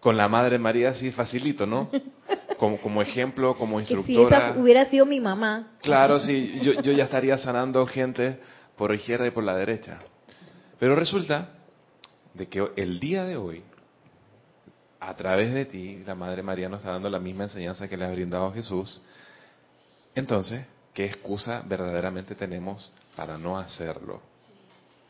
[0.00, 1.88] con la Madre María sí facilito, ¿no?
[2.58, 4.52] como, como ejemplo, como instructora.
[4.52, 5.72] si hubiera sido mi mamá.
[5.80, 8.38] Claro, sí, yo, yo ya estaría sanando gente
[8.76, 9.98] por la izquierda y por la derecha.
[10.78, 11.50] Pero resulta
[12.34, 13.62] de que el día de hoy,
[15.00, 18.04] a través de ti, la Madre María nos está dando la misma enseñanza que le
[18.04, 19.02] ha brindado Jesús.
[20.14, 24.20] Entonces, ¿qué excusa verdaderamente tenemos para no hacerlo?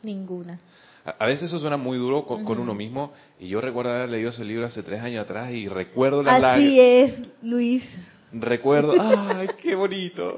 [0.01, 0.59] Ninguna.
[1.05, 4.45] A veces eso suena muy duro con, uno mismo y yo recuerdo haber leído ese
[4.45, 7.83] libro hace tres años atrás y recuerdo las Así es, Luis.
[8.31, 10.37] Recuerdo, ¡ay, qué bonito!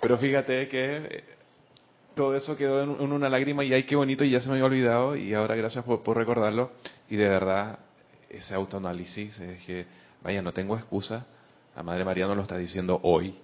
[0.00, 1.24] Pero fíjate que eh,
[2.14, 4.24] todo eso quedó en, una lágrima y ¡ay, qué bonito!
[4.24, 6.72] Y ya se me había olvidado y ahora gracias por, recordarlo.
[7.08, 7.78] Y de verdad,
[8.28, 9.86] ese autoanálisis es que,
[10.24, 11.26] vaya, no tengo excusa.
[11.76, 13.36] La Madre María nos lo está diciendo hoy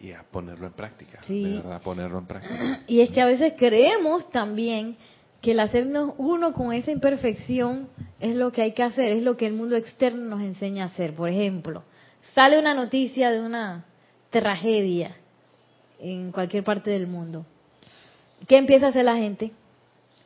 [0.00, 2.80] y a ponerlo en práctica, de verdad, ponerlo en práctica.
[2.86, 4.96] Y es que a veces creemos también
[5.40, 9.36] que el hacernos uno con esa imperfección es lo que hay que hacer, es lo
[9.36, 11.14] que el mundo externo nos enseña a hacer.
[11.14, 11.84] Por ejemplo,
[12.34, 13.84] sale una noticia de una
[14.30, 15.16] tragedia
[16.00, 17.44] en cualquier parte del mundo.
[18.48, 19.52] ¿Qué empieza a hacer la gente?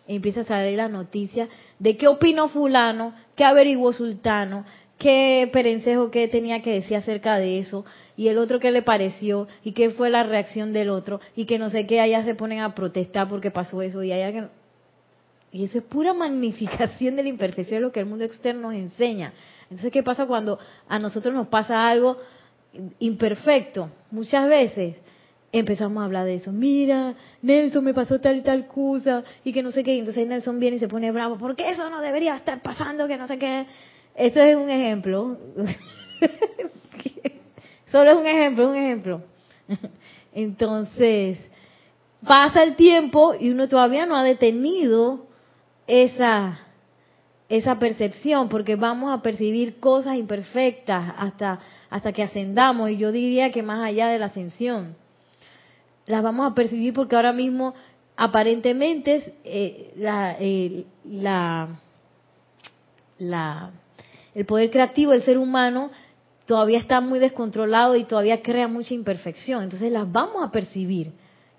[0.07, 4.65] Empieza a salir la noticia de qué opinó fulano, qué averiguó sultano,
[4.99, 7.85] qué perencejo que tenía que decir acerca de eso,
[8.17, 11.59] y el otro qué le pareció, y qué fue la reacción del otro, y que
[11.59, 14.49] no sé qué, allá se ponen a protestar porque pasó eso, y allá que...
[15.51, 18.75] Y eso es pura magnificación de la imperfección de lo que el mundo externo nos
[18.75, 19.33] enseña.
[19.63, 20.59] Entonces, ¿qué pasa cuando
[20.89, 22.19] a nosotros nos pasa algo
[22.99, 23.89] imperfecto?
[24.11, 24.97] Muchas veces
[25.51, 26.53] empezamos a hablar de eso.
[26.53, 29.95] Mira, Nelson me pasó tal y tal cosa y que no sé qué.
[29.95, 31.39] Y entonces Nelson viene y se pone bravo.
[31.39, 33.09] porque eso no debería estar pasando?
[33.09, 33.67] Que no sé qué.
[34.19, 35.39] Esto es un ejemplo.
[37.93, 39.23] Solo es un ejemplo, un ejemplo.
[40.33, 41.39] Entonces,
[42.27, 45.27] pasa el tiempo y uno todavía no ha detenido
[45.87, 46.59] esa
[47.49, 53.51] esa percepción porque vamos a percibir cosas imperfectas hasta hasta que ascendamos y yo diría
[53.53, 54.97] que más allá de la ascensión
[56.07, 57.75] las vamos a percibir porque ahora mismo
[58.17, 60.37] aparentemente eh, la,
[63.19, 63.71] la,
[64.39, 65.91] el poder creativo del ser humano
[66.47, 69.65] todavía está muy descontrolado y todavía crea mucha imperfección.
[69.65, 71.11] Entonces las vamos a percibir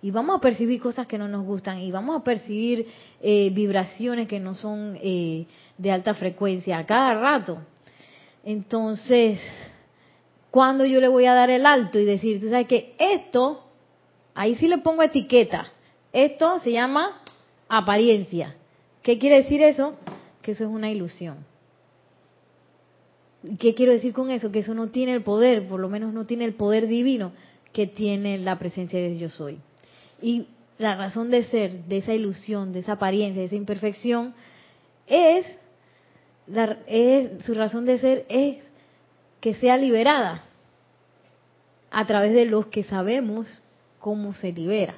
[0.02, 2.88] y vamos a percibir cosas que no nos gustan y vamos a percibir
[3.22, 5.46] eh, vibraciones que no son eh,
[5.78, 7.58] de alta frecuencia a cada rato.
[8.46, 9.42] Entonces,
[10.50, 13.62] cuando yo le voy a dar el alto y decir, tú sabes que esto,
[14.34, 15.68] ahí sí le pongo etiqueta,
[16.14, 17.24] esto se llama
[17.68, 18.56] apariencia.
[19.04, 19.98] ¿Qué quiere decir eso?
[20.42, 21.49] Que eso es una ilusión.
[23.60, 24.52] ¿Qué quiero decir con eso?
[24.52, 27.32] Que eso no tiene el poder, por lo menos no tiene el poder divino
[27.72, 29.60] que tiene la presencia de yo soy.
[30.22, 30.48] Y
[30.78, 34.34] la razón de ser de esa ilusión, de esa apariencia, de esa imperfección,
[35.08, 35.46] es,
[36.88, 38.58] es su razón de ser es
[39.40, 40.44] que sea liberada
[41.92, 43.48] a través de los que sabemos
[44.00, 44.96] cómo se libera.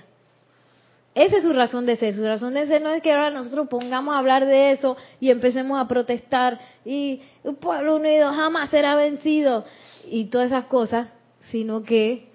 [1.14, 2.16] Esa es su razón de ser.
[2.16, 5.30] Su razón de ser no es que ahora nosotros pongamos a hablar de eso y
[5.30, 9.66] empecemos a protestar y un pueblo unido jamás será vencido
[10.10, 11.10] y todas esas cosas,
[11.52, 12.30] sino que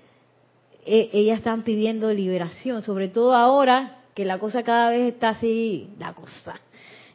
[0.84, 5.88] e, ellas están pidiendo liberación, sobre todo ahora que la cosa cada vez está así,
[5.98, 6.60] la cosa,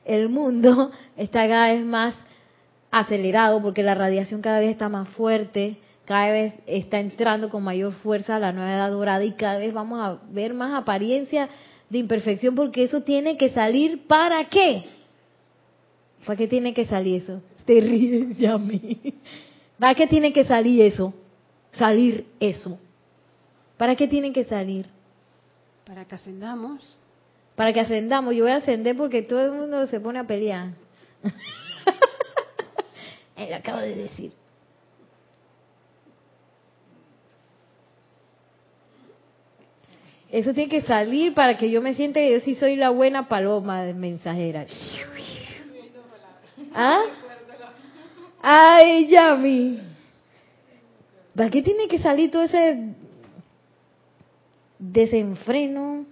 [0.04, 2.16] el mundo está cada vez más
[2.90, 7.94] acelerado porque la radiación cada vez está más fuerte, cada vez está entrando con mayor
[7.94, 11.50] fuerza la nueva edad dorada y cada vez vamos a ver más apariencia
[11.90, 14.84] de imperfección porque eso tiene que salir para qué?
[16.26, 17.42] ¿Para qué tiene que salir eso?
[17.66, 19.00] Te ríes ya a mí.
[19.78, 21.14] ¿Para qué tiene que salir eso?
[21.74, 22.78] Salir eso.
[23.78, 24.88] ¿Para qué tienen que salir?
[25.86, 27.00] Para que ascendamos.
[27.56, 28.36] Para que ascendamos.
[28.36, 30.70] Yo voy a ascender porque todo el mundo se pone a pelear.
[33.50, 34.32] Lo acabo de decir.
[40.32, 43.28] Eso tiene que salir para que yo me sienta que yo sí soy la buena
[43.28, 44.66] paloma mensajera.
[46.74, 47.02] ¿Ah?
[48.42, 49.82] Ay, Yami.
[51.36, 52.96] ¿Para qué tiene que salir todo ese
[54.82, 56.06] desenfreno,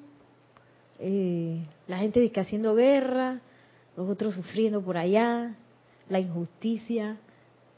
[0.99, 3.41] eh, la gente haciendo guerra,
[3.97, 5.55] los otros sufriendo por allá,
[6.07, 7.17] la injusticia,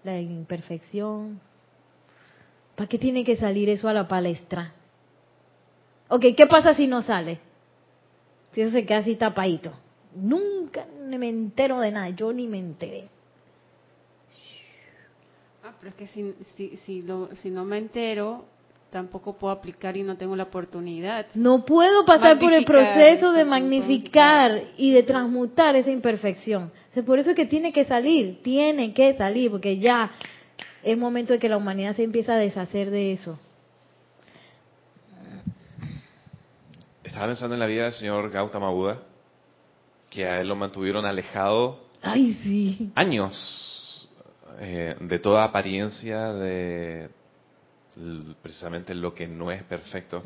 [0.04, 1.40] la imperfección.
[2.76, 4.74] ¿Para qué tiene que salir eso a la palestra?
[6.14, 7.40] Ok, ¿qué pasa si no sale?
[8.52, 9.72] Si eso se queda así tapadito.
[10.14, 13.08] Nunca me entero de nada, yo ni me enteré.
[15.64, 18.44] Ah, pero es que si, si, si, si no me entero,
[18.90, 21.28] tampoco puedo aplicar y no tengo la oportunidad.
[21.34, 26.74] No puedo pasar por el proceso de magnificar y de transmutar esa imperfección.
[27.06, 30.12] por eso es que tiene que salir, tiene que salir, porque ya
[30.84, 33.40] es momento de que la humanidad se empiece a deshacer de eso.
[37.22, 38.98] Estaba pensando en la vida del señor Gautama Buda,
[40.10, 42.92] que a él lo mantuvieron alejado Ay, sí.
[42.96, 44.10] años
[44.60, 47.12] eh, de toda apariencia de
[48.42, 50.24] precisamente lo que no es perfecto.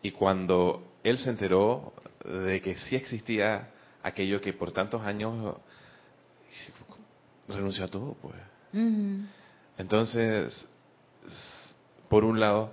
[0.00, 1.92] Y cuando él se enteró
[2.24, 3.68] de que sí existía
[4.02, 5.58] aquello que por tantos años
[7.46, 8.36] renunció a todo, pues.
[9.76, 10.66] Entonces,
[12.08, 12.72] por un lado,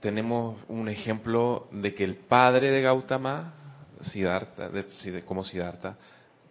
[0.00, 3.54] tenemos un ejemplo de que el padre de Gautama,
[4.02, 5.96] Siddhartha, de, como Siddhartha,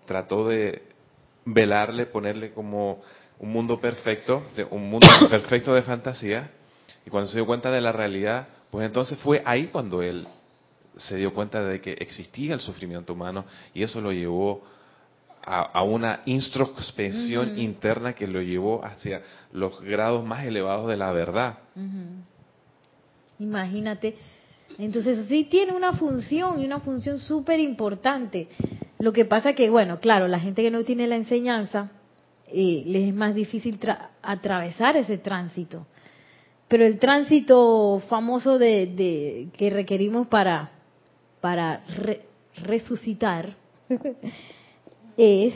[0.06, 0.84] trató de
[1.46, 3.02] velarle, ponerle como
[3.40, 6.52] un mundo perfecto, de, un mundo perfecto de fantasía,
[7.06, 10.28] y cuando se dio cuenta de la realidad, pues entonces fue ahí cuando él
[10.96, 14.64] se dio cuenta de que existía el sufrimiento humano y eso lo llevó
[15.46, 21.58] a, una introspección interna que lo llevó hacia los grados más elevados de la verdad.
[23.40, 24.16] Imagínate.
[24.78, 28.48] Entonces sí tiene una función y una función súper importante.
[29.00, 31.92] Lo que pasa que, bueno, claro, la gente que no tiene la enseñanza,
[32.48, 33.80] eh, les es más difícil
[34.22, 35.88] atravesar ese tránsito.
[36.68, 40.72] Pero el tránsito famoso de, que requerimos para,
[41.42, 41.82] para
[42.56, 43.56] resucitar
[45.18, 45.54] es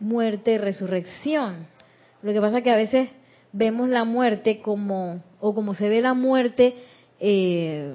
[0.00, 1.66] muerte, resurrección.
[2.22, 3.10] Lo que pasa que a veces
[3.52, 6.74] vemos la muerte como, o como se ve la muerte
[7.20, 7.92] eh,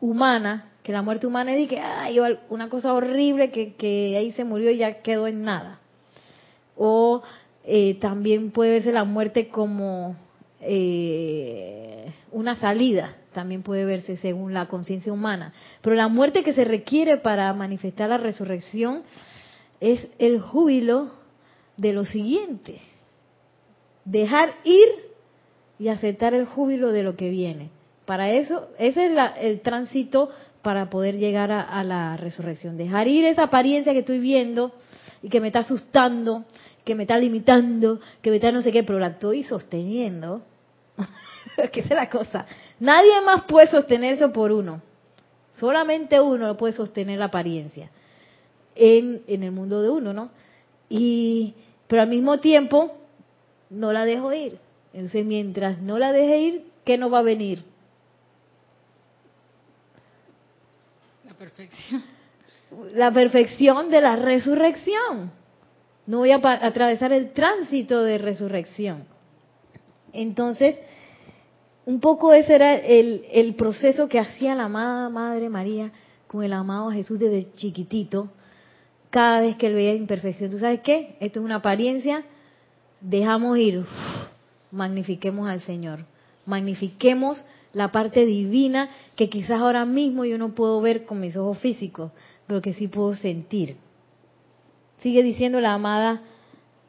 [0.00, 2.18] humana, que la muerte humana es de que hay
[2.48, 5.80] una cosa horrible que, que ahí se murió y ya quedó en nada.
[6.76, 7.22] O
[7.64, 10.16] eh, también puede verse la muerte como
[10.60, 15.52] eh, una salida, también puede verse según la conciencia humana.
[15.82, 19.02] Pero la muerte que se requiere para manifestar la resurrección
[19.80, 21.10] es el júbilo
[21.76, 22.80] de lo siguiente.
[24.10, 24.88] Dejar ir
[25.78, 27.70] y aceptar el júbilo de lo que viene.
[28.06, 30.30] Para eso, ese es el tránsito
[30.62, 32.76] para poder llegar a, la resurrección.
[32.76, 34.72] Dejar ir esa apariencia que estoy viendo
[35.22, 36.44] y que me está asustando,
[36.84, 40.42] que me está limitando, que me está no sé qué, pero la estoy sosteniendo.
[41.72, 42.46] que es la cosa.
[42.80, 44.82] Nadie más puede sostener eso por uno.
[45.54, 47.90] Solamente uno puede sostener la apariencia
[48.74, 50.30] en, en el mundo de uno, ¿no?
[50.88, 51.54] Y,
[51.86, 52.99] pero al mismo tiempo,
[53.70, 54.58] no la dejo ir.
[54.92, 57.62] Entonces, mientras no la deje ir, ¿qué no va a venir?
[61.24, 62.02] La perfección.
[62.94, 65.32] La perfección de la resurrección.
[66.06, 69.04] No voy a atravesar el tránsito de resurrección.
[70.12, 70.76] Entonces,
[71.86, 75.92] un poco ese era el, el proceso que hacía la amada Madre María
[76.26, 78.28] con el amado Jesús desde chiquitito,
[79.10, 80.50] cada vez que él veía imperfección.
[80.50, 81.16] ¿Tú sabes qué?
[81.20, 82.24] Esto es una apariencia,
[83.00, 83.84] dejamos ir,
[84.70, 86.04] magnifiquemos al Señor,
[86.46, 87.42] magnifiquemos
[87.72, 92.10] la parte divina que quizás ahora mismo yo no puedo ver con mis ojos físicos,
[92.46, 93.76] pero que sí puedo sentir.
[95.02, 96.22] Sigue diciendo la amada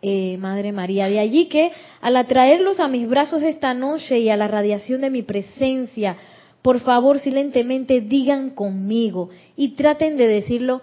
[0.01, 1.07] eh, Madre María.
[1.07, 5.11] De allí que al atraerlos a mis brazos esta noche y a la radiación de
[5.11, 6.17] mi presencia,
[6.61, 10.81] por favor silentemente digan conmigo y traten de decirlo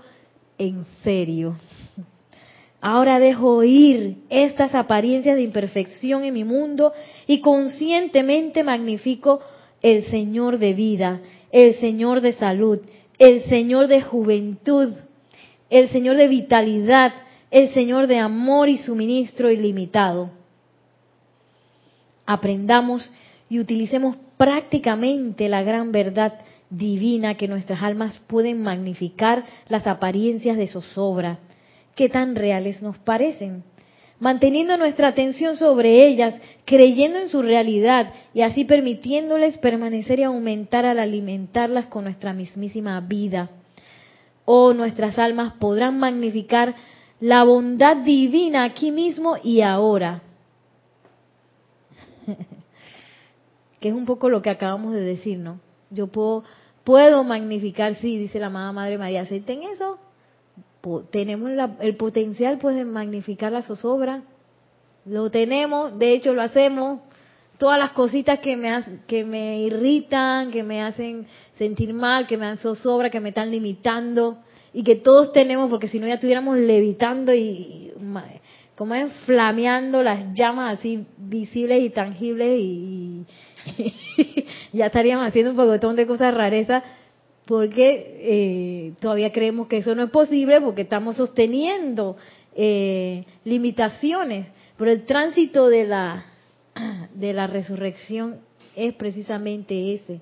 [0.59, 1.57] en serio.
[2.81, 6.93] Ahora dejo ir estas apariencias de imperfección en mi mundo
[7.26, 9.41] y conscientemente magnifico
[9.83, 11.20] el Señor de vida,
[11.51, 12.81] el Señor de salud,
[13.18, 14.93] el Señor de juventud,
[15.70, 17.12] el Señor de vitalidad,
[17.51, 20.31] el Señor de amor y suministro ilimitado.
[22.26, 23.11] Aprendamos
[23.49, 26.35] y utilicemos prácticamente la gran verdad
[26.70, 31.39] divina que nuestras almas pueden magnificar las apariencias de zozobra,
[31.99, 33.64] que tan reales nos parecen,
[34.20, 36.32] manteniendo nuestra atención sobre ellas,
[36.64, 43.01] creyendo en su realidad y así permitiéndoles permanecer y aumentar al alimentarlas con nuestra mismísima
[43.01, 43.51] vida.
[44.44, 46.76] Oh, nuestras almas podrán magnificar
[47.18, 50.22] la bondad divina aquí mismo y ahora.
[53.80, 55.59] que es un poco lo que acabamos de decir, ¿no?
[55.90, 56.44] Yo puedo,
[56.84, 59.99] puedo magnificar, sí, dice la amada Madre María, acepten eso.
[61.11, 61.51] Tenemos
[61.81, 64.22] el potencial pues de magnificar la zozobra.
[65.05, 67.01] Lo tenemos, de hecho lo hacemos.
[67.59, 71.26] Todas las cositas que me, que me irritan, que me hacen
[71.57, 74.39] sentir mal, que me dan zozobra, que me están limitando,
[74.72, 77.93] y que todos tenemos, porque si no ya estuviéramos levitando y,
[78.76, 83.24] como es flameando las llamas así visibles y tangibles y,
[84.72, 86.85] ya estaríamos haciendo un montón de cosas rarezas
[87.49, 92.18] porque eh, todavía creemos que eso no es posible porque estamos sosteniendo
[92.55, 94.49] eh, limitaciones.
[94.76, 96.26] Pero el tránsito de la
[97.14, 98.40] de la resurrección
[98.76, 100.20] es precisamente ese,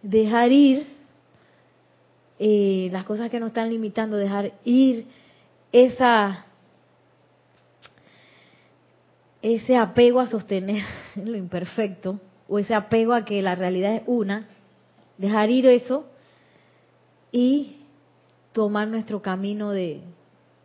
[0.00, 0.86] dejar ir
[2.38, 5.04] eh, las cosas que nos están limitando, dejar ir
[5.72, 6.46] esa
[9.42, 10.82] ese apego a sostener
[11.16, 14.48] lo imperfecto o ese apego a que la realidad es una,
[15.18, 16.06] dejar ir eso
[17.32, 17.76] y
[18.52, 20.00] tomar nuestro camino de,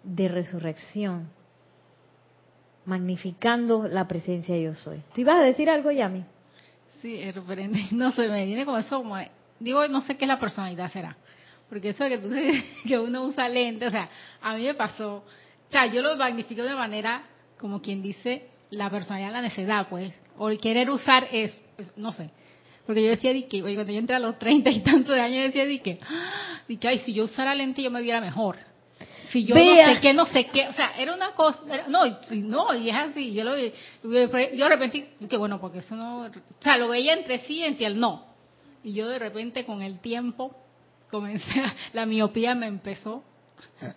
[0.04, 1.30] de resurrección,
[2.86, 5.02] magnificando la presencia de yo soy.
[5.14, 6.24] ¿Tú ibas a decir algo, Yami?
[7.02, 9.04] Sí, referente, no sé, me viene como eso,
[9.60, 11.18] digo, no sé qué la personalidad será,
[11.70, 12.30] porque eso de que, tú,
[12.88, 14.10] que uno usa lente, o sea,
[14.42, 17.24] a mí me pasó, o sea, yo lo magnifico de manera,
[17.60, 21.56] como quien dice, la personalidad, la necesidad, pues, o el querer usar es,
[21.96, 22.30] no sé.
[22.86, 25.22] Porque yo decía, di que, oye, cuando yo entré a los treinta y tantos de
[25.22, 26.00] años, decía, di que,
[26.72, 28.58] di que, ay, si yo usara lente yo me viera mejor.
[29.30, 32.02] Si yo no sé qué, no sé qué, o sea, era una cosa, no,
[32.32, 36.30] no, y es así, yo lo yo de repente, que bueno, porque eso no, o
[36.62, 38.26] sea, lo veía entre sí y entre el no.
[38.84, 40.56] Y yo de repente con el tiempo
[41.10, 41.64] comencé,
[41.94, 43.24] la miopía me empezó,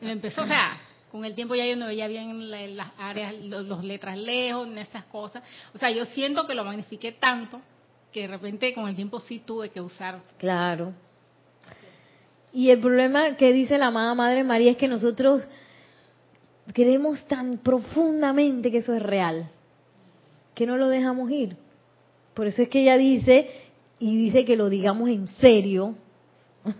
[0.00, 3.84] me empezó, o sea, con el tiempo ya yo no veía bien las áreas, los,
[3.84, 5.44] letras lejos, en esas cosas.
[5.72, 7.60] O sea, yo siento que lo magnifiqué tanto
[8.12, 10.20] que de repente con el tiempo sí tuve que usar.
[10.38, 10.92] Claro.
[12.54, 15.42] Y el problema que dice la amada Madre María es que nosotros
[16.72, 19.50] creemos tan profundamente que eso es real,
[20.54, 21.56] que no lo dejamos ir.
[22.32, 23.50] Por eso es que ella dice,
[23.98, 25.96] y dice que lo digamos en serio,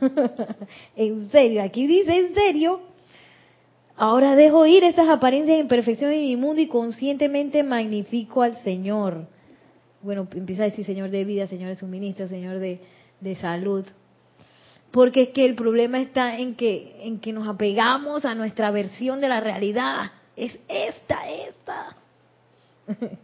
[0.97, 2.81] en serio, aquí dice en serio,
[3.97, 9.27] ahora dejo ir esas apariencias de imperfección en mi mundo y conscientemente magnifico al Señor.
[10.03, 12.79] Bueno, empieza a decir Señor de vida, Señor de suministro, Señor de,
[13.21, 13.85] de salud
[14.95, 19.21] porque es que el problema está en que en que nos apegamos a nuestra versión
[19.21, 20.13] de la realidad.
[20.37, 21.97] Es esta, esta.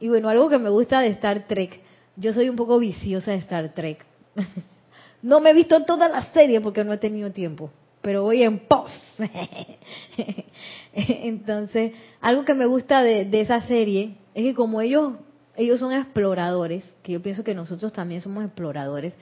[0.00, 1.80] y bueno, algo que me gusta de Star Trek,
[2.14, 4.06] yo soy un poco viciosa de Star Trek.
[5.22, 8.60] no me he visto toda la serie porque no he tenido tiempo, pero voy en
[8.60, 8.92] pos.
[10.92, 15.14] Entonces, algo que me gusta de, de esa serie es que como ellos
[15.56, 19.12] ellos son exploradores, que yo pienso que nosotros también somos exploradores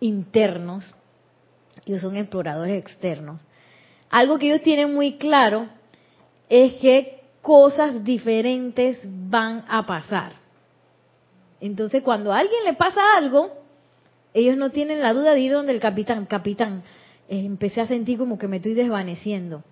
[0.00, 0.92] internos,
[1.86, 3.40] ellos son exploradores externos.
[4.10, 5.68] Algo que ellos tienen muy claro
[6.48, 10.34] es que cosas diferentes van a pasar.
[11.60, 13.50] Entonces, cuando a alguien le pasa algo,
[14.34, 16.82] ellos no tienen la duda de ir donde el capitán, capitán,
[17.28, 19.62] eh, empecé a sentir como que me estoy desvaneciendo.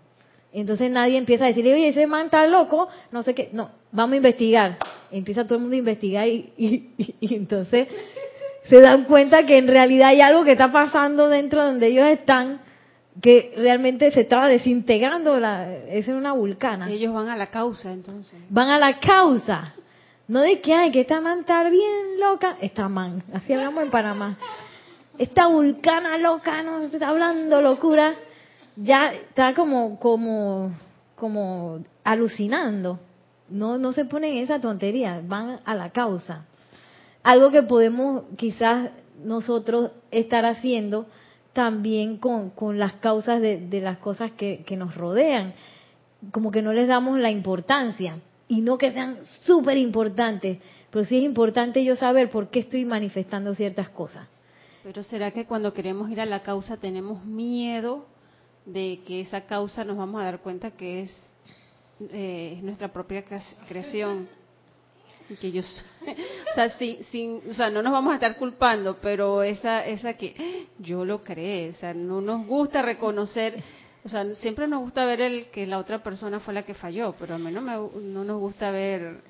[0.53, 4.15] Entonces nadie empieza a decir, oye, ese man está loco, no sé qué, no, vamos
[4.15, 4.79] a investigar.
[5.11, 7.89] Empieza todo el mundo a investigar y, y entonces
[8.65, 12.07] se dan cuenta que en realidad hay algo que está pasando dentro de donde ellos
[12.07, 12.61] están
[13.21, 16.91] que realmente se estaba desintegrando, la, es una vulcana.
[16.91, 18.41] Ellos van a la causa entonces.
[18.49, 19.73] Van a la causa.
[20.27, 22.57] No de que, hay que esta man está bien loca.
[22.61, 24.37] Esta man, así hablamos en Panamá.
[25.17, 28.15] Esta vulcana loca nos está hablando locura.
[28.75, 30.73] Ya está como, como,
[31.15, 32.99] como alucinando.
[33.49, 36.47] No, no se ponen esa tontería, van a la causa
[37.25, 38.91] algo que podemos quizás
[39.25, 41.07] nosotros estar haciendo
[41.53, 45.55] también con, las causas de, las cosas que, que, nos rodean.
[46.31, 48.19] Como que no les damos la importancia.
[48.47, 50.59] Y no que sean súper importantes,
[50.91, 54.29] pero sí es importante yo saber por qué estoy manifestando ciertas cosas.
[54.83, 58.05] Pero ¿será que cuando queremos ir a la causa tenemos miedo
[58.67, 61.17] de que esa causa nos vamos a dar cuenta que es
[62.11, 63.25] eh, nuestra propia
[63.67, 64.29] creación?
[65.41, 65.85] Que ellos
[66.51, 70.69] o sea sin, o sea no nos vamos a estar culpando pero esa esa que
[70.79, 73.63] yo lo creé o sea no nos gusta reconocer
[74.05, 77.15] o sea siempre nos gusta ver el que la otra persona fue la que falló
[77.19, 77.73] pero a mí no me,
[78.03, 79.23] no nos gusta ver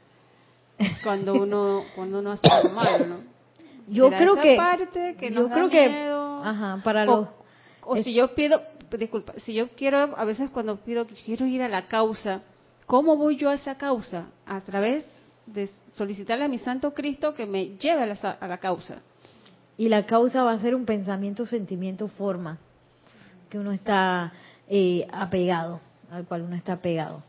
[1.05, 3.17] cuando uno cuando uno hace algo malo no
[3.87, 6.11] yo creo que parte que yo creo que
[6.43, 7.29] ajá para los
[7.83, 8.61] o si yo pido
[8.99, 12.43] disculpa si yo quiero a veces cuando pido que quiero ir a la causa
[12.87, 15.07] cómo voy yo a esa causa a través
[15.47, 19.03] de solicitarle a mi Santo Cristo que me lleve a la, causa.
[19.77, 22.59] Y la causa va a ser un pensamiento, sentimiento, forma,
[23.51, 24.33] que uno está
[24.69, 25.81] eh, apegado,
[26.11, 27.23] al cual uno está apegado.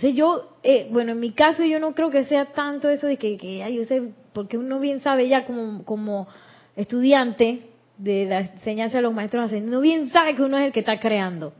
[0.00, 3.36] Yo, eh, bueno, en mi caso yo no creo que sea tanto eso de que,
[3.36, 4.02] que yo sé,
[4.32, 6.26] porque uno bien sabe ya como, como
[6.74, 7.68] estudiante
[7.98, 10.98] de la enseñanza de los maestros uno bien sabe que uno es el que está
[10.98, 11.52] creando.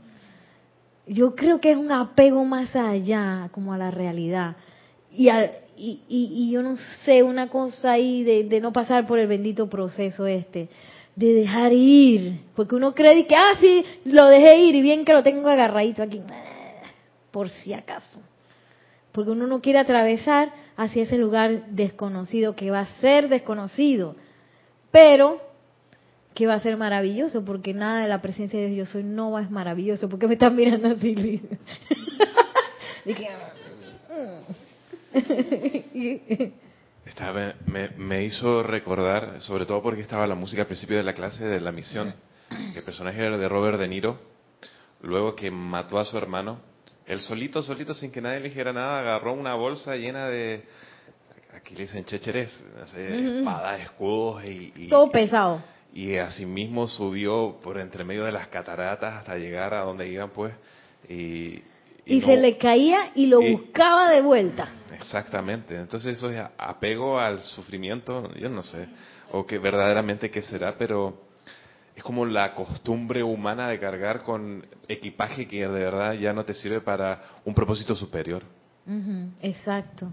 [1.07, 4.57] Yo creo que es un apego más allá, como a la realidad.
[5.11, 9.27] Y, al, y, y, yo no sé, una cosa ahí de, no pasar por el
[9.27, 10.69] bendito proceso este,
[11.17, 15.13] de dejar ir, porque uno cree que, ah, sí, lo dejé ir y bien que
[15.13, 16.21] lo tengo agarradito aquí,
[17.31, 18.21] por si acaso.
[19.13, 24.17] Porque uno no quiere atravesar hacia ese lugar desconocido que va a ser desconocido,
[24.91, 25.41] pero
[26.35, 29.39] que va a ser maravilloso, porque nada de la presencia de Dios yo soy no
[29.39, 30.09] es maravilloso.
[30.09, 31.43] porque me están mirando así?
[37.97, 41.61] me, hizo recordar, sobre todo porque estaba la música al principio de la clase de
[41.61, 42.15] la misión,
[42.49, 44.19] que el personaje era de Robert De Niro,
[45.03, 46.61] luego que mató a su hermano,
[47.07, 50.65] él solito, solito, sin que nadie le dijera nada, agarró una bolsa llena de,
[51.55, 52.51] aquí le dicen checheres,
[52.95, 55.63] espadas, escudos y, Todo pesado.
[55.95, 60.55] Y asimismo subió por entre medio de las cataratas hasta llegar a donde iban pues,
[61.09, 61.63] y,
[62.05, 64.69] Y, se le caía y lo buscaba de vuelta.
[64.93, 65.77] Exactamente.
[65.77, 68.89] Entonces eso es apego al sufrimiento, yo no sé,
[69.31, 71.17] o que verdaderamente qué será, pero
[71.95, 76.55] es como la costumbre humana de cargar con equipaje que de verdad ya no te
[76.55, 78.43] sirve para un propósito superior.
[79.41, 80.09] exacto.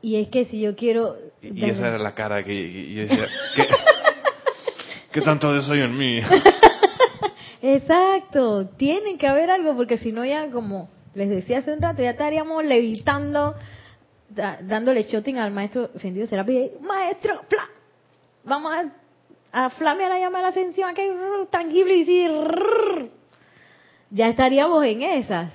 [0.00, 1.16] Y es que si yo quiero...
[1.42, 3.26] Y, esa era la cara que yo decía,
[5.12, 6.20] ¿qué, tanto de eso hay en mí?
[7.60, 12.02] Exacto, tiene que haber algo porque si no ya como les decía hace un rato,
[12.02, 13.54] ya estaríamos levitando,
[14.28, 16.70] dándole shooting al maestro sentido serapia.
[16.80, 17.40] Maestro,
[18.44, 18.72] vamos
[19.52, 21.12] a, flamear la llama de la ascensión, que
[21.50, 23.10] tangible y decir,
[24.10, 25.52] ya estaríamos en esas.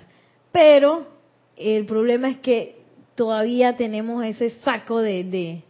[0.51, 1.08] Pero
[1.56, 2.84] el problema es que
[3.16, 5.24] todavía tenemos ese saco de,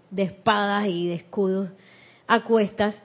[0.10, 1.70] de, espadas y de escudos
[2.28, 2.96] a cuestas.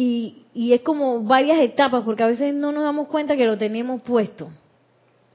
[0.00, 3.58] Y, y es como varias etapas, porque a veces no nos damos cuenta que lo
[3.58, 4.48] tenemos puesto.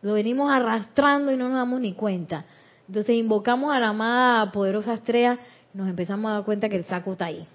[0.01, 2.45] Lo venimos arrastrando y no nos damos ni cuenta.
[2.87, 5.37] Entonces invocamos a la amada poderosa estrella,
[5.73, 7.45] nos empezamos a dar cuenta que el saco está ahí.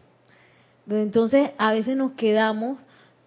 [0.87, 2.79] Entonces a veces nos quedamos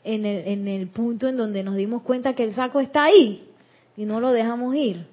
[0.04, 3.50] en el, en el punto en donde nos dimos cuenta que el saco está ahí
[3.98, 5.08] y no lo dejamos ir,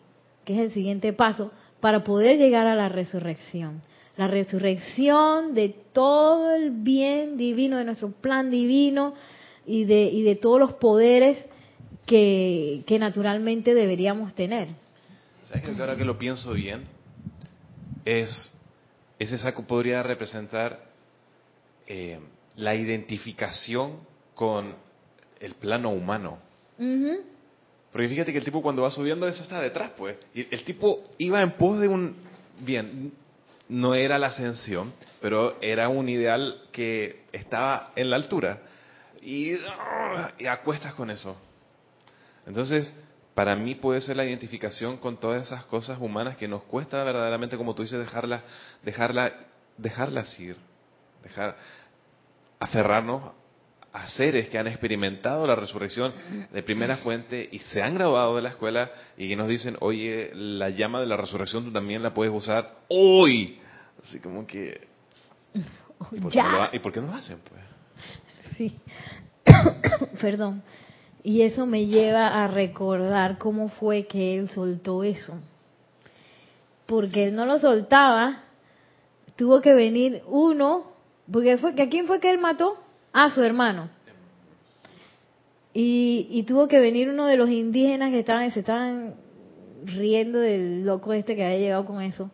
[0.45, 3.81] que es el siguiente paso para poder llegar a la resurrección.
[4.19, 9.15] La resurrección de todo el bien divino, de nuestro plan divino
[9.65, 11.39] y de, y de todos los poderes
[12.05, 14.69] que, naturalmente deberíamos tener.
[15.45, 16.85] ¿Sabes que ahora que lo pienso bien?
[18.05, 18.29] Es,
[19.19, 20.85] ese saco podría representar
[21.87, 22.19] eh,
[22.57, 24.01] la identificación
[24.35, 24.75] con
[25.41, 26.39] el plano humano.
[27.93, 30.17] Porque fíjate que el tipo cuando va subiendo eso está detrás, pues.
[30.35, 32.17] Y el tipo iba en pos de un...
[32.61, 33.13] Bien,
[33.69, 38.63] no era la ascensión, pero era un ideal que estaba en la altura.
[39.21, 39.57] Y,
[40.39, 41.37] y acuestas con eso.
[42.47, 42.95] Entonces,
[43.35, 47.57] para mí puede ser la identificación con todas esas cosas humanas que nos cuesta verdaderamente,
[47.57, 48.43] como tú dices, dejarlas,
[48.83, 49.33] dejarla,
[49.77, 50.57] dejarlas ir,
[51.23, 51.57] dejar,
[52.59, 53.33] aferrarnos
[54.03, 56.13] a seres que han experimentado la resurrección
[56.53, 60.31] de primera fuente y se han graduado de la escuela y que nos dicen, oye,
[60.35, 63.59] la llama de la resurrección tú también la puedes usar hoy.
[64.03, 64.87] Así como que...
[66.13, 67.41] ¿Y por, Qué, no lo, hacen?
[67.41, 67.61] Pues?
[68.57, 68.79] Sí.
[70.21, 70.63] Perdón.
[71.25, 75.41] Y eso me lleva a recordar cómo fue que él soltó eso.
[76.87, 78.45] Porque él no lo soltaba,
[79.35, 80.93] tuvo que venir uno,
[81.31, 82.75] porque fue, ¿a quién fue que él mató?
[83.13, 83.91] A su hermano.
[85.81, 89.15] Y, tuvo que venir uno de los indígenas que estaban, se estaban
[89.85, 92.31] riendo del loco este que había llegado con eso.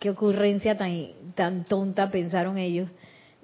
[0.00, 2.90] Qué ocurrencia tan, tan tonta pensaron ellos.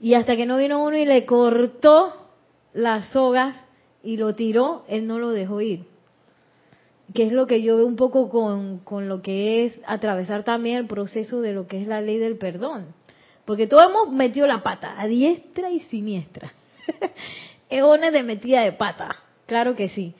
[0.01, 2.31] Y hasta que no vino uno y le cortó
[2.73, 3.57] las sogas
[4.03, 5.85] y lo tiró, él no lo dejó ir.
[7.15, 10.79] Que es lo que yo veo un poco con, con lo que es atravesar también
[10.79, 12.87] el proceso de lo que es la ley del perdón.
[13.45, 16.53] Porque todos hemos metido la pata a diestra y siniestra.
[17.71, 19.17] Eones de metida de pata,
[19.47, 20.15] claro que sí.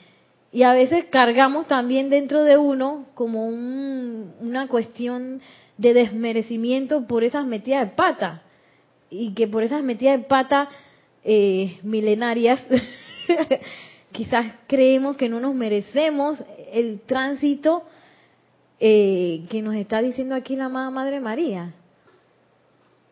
[0.51, 5.41] Y a veces cargamos también dentro de uno como una cuestión
[5.77, 8.43] de desmerecimiento por esas metidas de pata.
[9.11, 10.69] Y que por esas metidas de pata
[11.23, 12.65] eh, milenarias,
[14.13, 16.43] quizás creemos que no nos merecemos
[16.73, 17.85] el tránsito
[18.81, 21.75] eh, que nos está diciendo aquí la amada Madre María.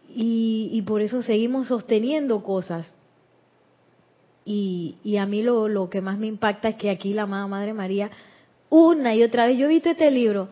[0.09, 2.95] Y, y por eso seguimos sosteniendo cosas.
[4.49, 7.75] Y, a mí lo, lo, que más me impacta es que aquí la amada Madre
[7.75, 8.11] María,
[8.71, 10.49] una y otra vez, yo he visto este libro,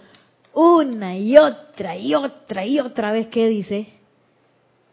[0.52, 3.86] una y otra y otra y otra vez que dice,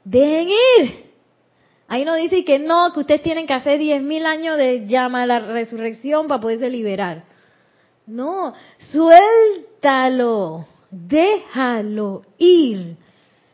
[0.03, 1.11] dejen ir.
[1.87, 5.23] Ahí no dice que no, que ustedes tienen que hacer diez mil años de llama
[5.23, 7.23] a la resurrección para poderse liberar.
[8.05, 8.53] No,
[8.91, 12.97] suéltalo, déjalo ir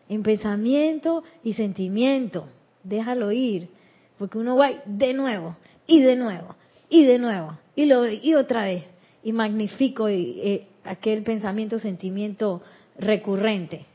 [0.10, 2.48] en pensamiento y sentimiento,
[2.84, 3.70] déjalo ir.
[4.18, 5.56] Porque uno va de nuevo,
[5.86, 6.56] y de nuevo,
[6.90, 8.84] y de nuevo, y, lo, y otra vez,
[9.24, 12.62] y magnifico eh, aquel pensamiento, sentimiento
[12.98, 13.86] recurrente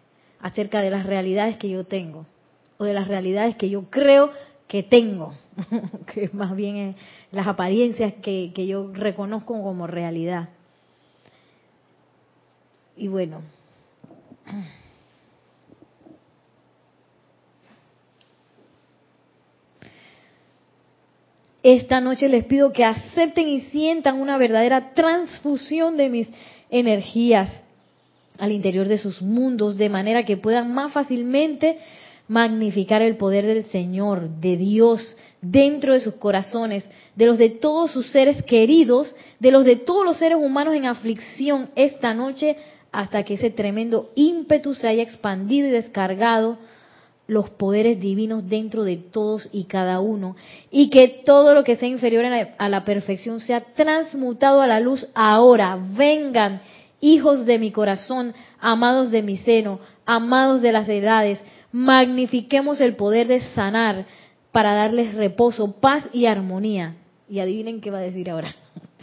[0.40, 2.26] acerca de las realidades que yo tengo,
[2.78, 4.30] o de las realidades que yo creo
[4.68, 5.34] que tengo,
[6.14, 6.96] que más bien es
[7.30, 10.48] las apariencias que, que yo reconozco como realidad.
[12.96, 13.42] Y bueno.
[21.62, 26.28] Esta noche les pido que acepten y sientan una verdadera transfusión de mis
[26.70, 27.48] energías
[28.38, 31.78] al interior de sus mundos, de manera que puedan más fácilmente
[32.26, 36.84] magnificar el poder del Señor, de Dios, dentro de sus corazones,
[37.14, 40.86] de los de todos sus seres queridos, de los de todos los seres humanos en
[40.86, 42.56] aflicción esta noche,
[42.90, 46.58] hasta que ese tremendo ímpetu se haya expandido y descargado
[47.32, 50.36] los poderes divinos dentro de todos y cada uno,
[50.70, 55.06] y que todo lo que sea inferior a la, perfección sea transmutado a la luz
[55.14, 55.78] ahora.
[55.96, 56.60] Vengan,
[57.00, 61.40] hijos de mi corazón, amados de mi seno, amados de las edades,
[61.72, 64.04] magnifiquemos el poder de sanar
[64.52, 66.96] para darles reposo, paz y armonía.
[67.28, 68.54] Y adivinen qué va a decir ahora.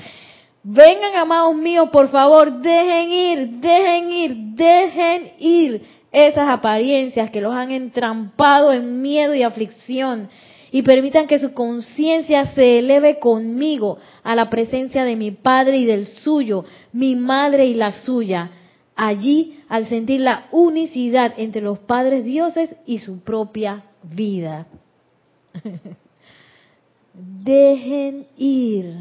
[0.63, 7.53] Vengan, amados míos, por favor, dejen ir, dejen ir, dejen ir esas apariencias que los
[7.53, 10.30] han entrampado en miedo y aflicción
[10.72, 15.86] y permitan que su conciencia se eleve conmigo a la presencia de mi Padre y
[15.86, 18.51] del suyo, mi Madre y la suya.
[18.95, 24.68] Allí, al sentir la unicidad entre los padres dioses y su propia vida.
[27.14, 28.93] Dejen ir.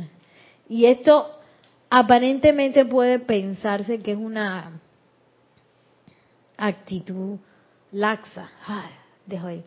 [0.68, 1.28] Y esto
[1.90, 4.80] aparentemente puede pensarse que es una
[6.58, 7.38] actitud
[7.92, 8.50] laxa.
[9.24, 9.64] dejo ir.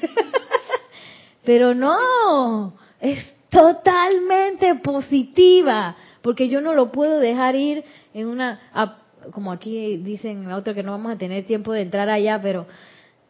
[1.44, 8.60] Pero no, es totalmente positiva, porque yo no lo puedo dejar ir en una,
[9.32, 12.66] como aquí dicen la otra que no vamos a tener tiempo de entrar allá, pero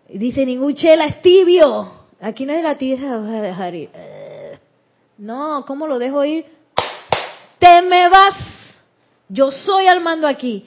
[0.08, 1.92] dice ningún chela es tibio.
[2.20, 3.90] Aquí no es la tibia, a dejar ir.
[5.18, 6.44] No, ¿cómo lo dejo ir?
[7.60, 8.34] Te me vas.
[9.28, 10.64] Yo soy al mando aquí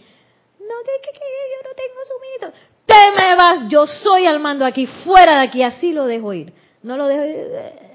[0.72, 2.52] no, que, yo no tengo suministro.
[2.86, 6.54] Te me vas, yo soy al mando aquí, fuera de aquí, así lo dejo ir.
[6.84, 7.36] No lo dejo ir.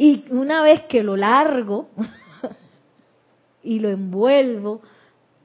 [0.00, 1.88] Y una vez que lo largo
[3.64, 4.80] y lo envuelvo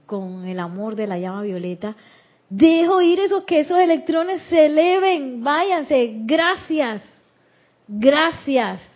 [0.05, 1.95] con el amor de la llama violeta,
[2.49, 7.01] dejo ir esos que esos electrones se eleven, váyanse, gracias,
[7.87, 8.92] gracias.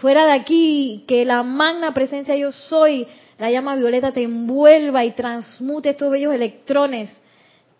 [0.00, 3.06] Fuera de aquí, que la magna presencia yo soy
[3.38, 7.10] la llama violeta te envuelva y transmute estos bellos electrones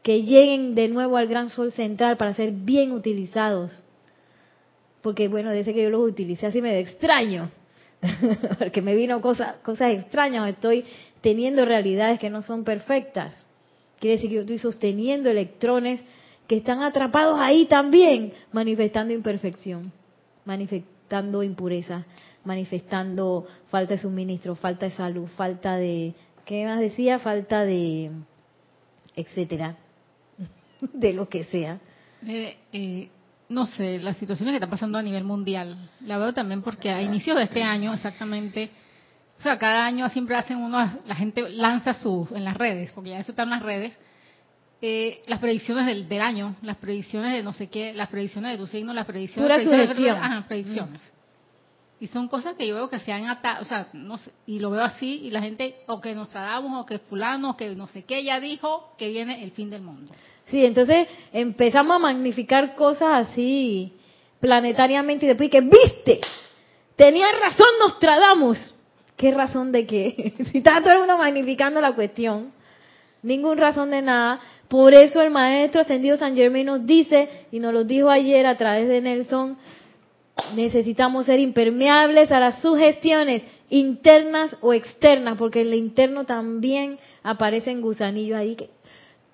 [0.02, 3.84] que lleguen de nuevo al gran sol central para ser bien utilizados.
[5.02, 7.50] Porque bueno, desde que yo los utilicé así me extraño,
[8.58, 10.84] porque me vino cosas, cosas extrañas, estoy
[11.22, 13.34] teniendo realidades que no son perfectas.
[13.98, 16.00] Quiere decir que yo estoy sosteniendo electrones
[16.46, 19.92] que están atrapados ahí también, manifestando imperfección,
[21.10, 22.06] manifestando impureza
[22.44, 27.18] manifestando falta de suministro, falta de salud, falta de, ¿qué más decía?
[27.18, 28.10] Falta de,
[29.14, 29.76] etcétera,
[30.80, 31.78] de lo que sea.
[32.26, 33.10] Eh, eh,
[33.48, 37.02] no sé, las situaciones que están pasando a nivel mundial, la veo también porque a
[37.02, 38.70] inicios de este año exactamente,
[39.38, 43.10] o sea, cada año siempre hacen uno, la gente lanza sus, en las redes, porque
[43.10, 43.92] ya eso está en las redes,
[44.82, 48.58] eh, las predicciones del, del, año, las predicciones de no sé qué, las predicciones de
[48.58, 51.00] tu signo, las predicciones, de predicciones.
[52.00, 54.58] Y son cosas que yo veo que se han atado, o sea, no sé, y
[54.58, 57.74] lo veo así, y la gente, o que nos tratamos, o que fulano, o que
[57.76, 60.12] no sé qué, ya dijo que viene el fin del mundo.
[60.46, 63.92] Sí, entonces empezamos a magnificar cosas así
[64.40, 66.20] planetariamente y después que, viste,
[66.96, 68.74] tenía razón Nostradamus.
[69.16, 70.32] ¿Qué razón de qué?
[70.50, 72.52] si está todo el mundo magnificando la cuestión,
[73.22, 74.40] ningún razón de nada.
[74.70, 78.56] Por eso el maestro ascendido San Germain nos dice, y nos lo dijo ayer a
[78.56, 79.58] través de Nelson,
[80.54, 87.80] necesitamos ser impermeables a las sugestiones internas o externas, porque en lo interno también aparecen
[87.80, 88.70] gusanillos ahí que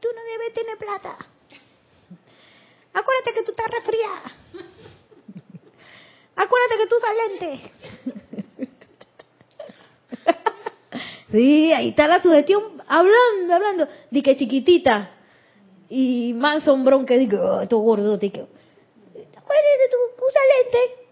[0.00, 1.18] tú no debes tener plata.
[2.94, 4.32] Acuérdate que tú estás resfriada.
[6.34, 6.96] Acuérdate que tú
[7.28, 7.72] lente.
[11.30, 13.88] sí, ahí está la sugestión hablando, hablando.
[14.10, 15.10] Di que chiquitita.
[15.88, 21.06] Y más sombrón que digo, oh, todo gordo, que acuérdate tú, usa lente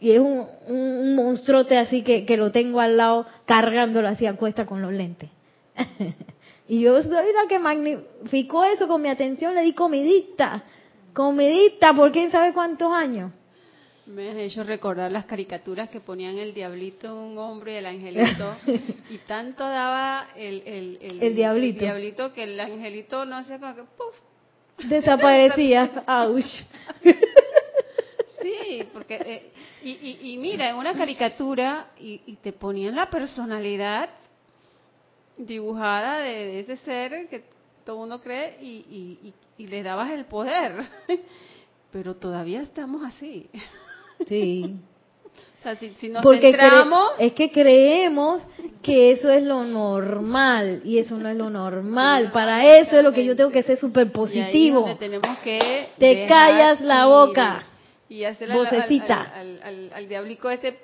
[0.00, 4.36] y es un, un, monstruote así que, que, lo tengo al lado cargándolo así a
[4.36, 5.30] cuesta con los lentes.
[6.68, 10.64] y yo soy la que magnificó eso con mi atención, le di comidita,
[11.12, 13.32] comidita por quién sabe cuántos años.
[14.08, 18.56] Me has hecho recordar las caricaturas que ponían el diablito, un hombre y el angelito,
[19.10, 21.80] y tanto daba el, el, el, diablito.
[21.80, 24.88] diablito que el angelito no hacía como que ¡puf!
[24.88, 25.90] Desaparecía.
[26.06, 26.42] ¡Auch!
[28.40, 29.52] sí, porque eh,
[29.82, 34.08] y, mira, en una caricatura y, te ponían la personalidad
[35.36, 37.44] dibujada de, ese ser que
[37.84, 40.76] todo uno cree y, y, le dabas el poder.
[41.92, 43.50] Pero todavía estamos así.
[44.26, 44.76] Sí.
[45.58, 46.56] O sea, si, nos Porque
[47.18, 48.42] es que creemos
[48.80, 52.30] que eso es lo normal y eso no es lo normal.
[52.32, 54.96] Para eso es lo que yo tengo que ser súper positivo.
[54.98, 57.64] tenemos que Te callas la boca.
[58.08, 59.20] Y hacer vocecita.
[59.20, 60.78] Al, al, al, diablico ese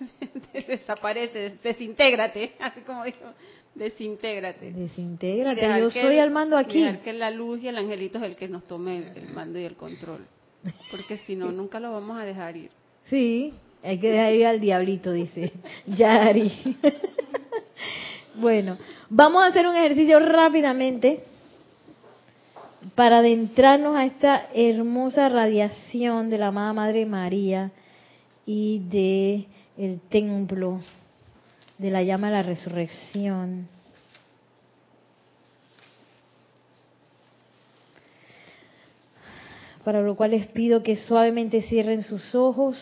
[0.66, 3.18] desaparece, desintégrate, así como dijo,
[3.74, 4.72] desintégrate.
[4.72, 6.84] Desintégrate, yo soy al mando aquí.
[7.04, 9.76] que la luz y el angelito es el que nos tome el mando y el
[9.76, 10.26] control.
[10.90, 12.70] Porque si no, nunca lo vamos a dejar ir.
[13.08, 13.52] Sí,
[13.82, 15.52] hay que dejar ir al diablito, dice
[15.86, 16.76] Yari.
[18.34, 18.78] bueno,
[19.08, 21.22] vamos a hacer un ejercicio rápidamente
[22.94, 27.70] para adentrarnos a esta hermosa radiación de la amada Madre María
[28.44, 29.46] y de
[29.76, 30.80] el templo
[31.78, 33.68] de la llama de la resurrección.
[39.86, 42.76] Para lo cual les pido que suavemente cierren sus ojos.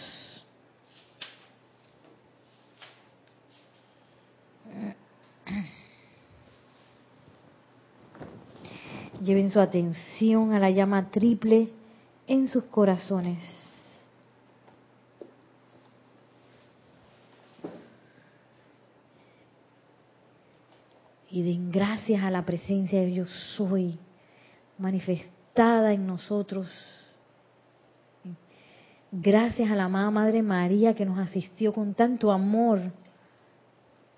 [9.22, 11.68] Lleven su atención a la llama triple
[12.26, 13.44] en sus corazones.
[21.30, 23.28] Y den gracias a la presencia de Dios
[23.58, 23.98] soy
[24.78, 26.68] manifestada en nosotros.
[29.12, 32.80] Gracias a la amada Madre María que nos asistió con tanto amor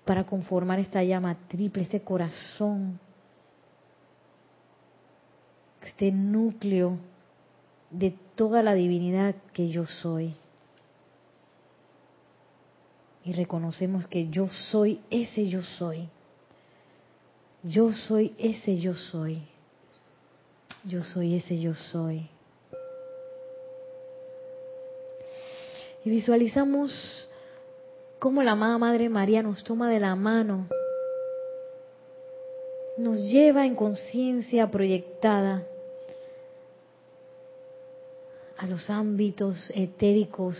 [0.05, 2.99] para conformar esta llama triple, este corazón
[5.87, 6.99] este núcleo
[7.89, 10.35] de toda la divinidad que yo soy.
[13.23, 16.09] Y reconocemos que yo soy ese yo soy.
[17.63, 19.41] Yo soy ese yo soy.
[20.87, 22.29] Yo soy ese yo soy.
[26.05, 27.27] Y visualizamos
[28.19, 30.69] cómo la amada Madre María nos toma de la mano,
[32.97, 35.67] nos lleva en conciencia proyectada
[38.57, 40.55] a los ámbitos etéricos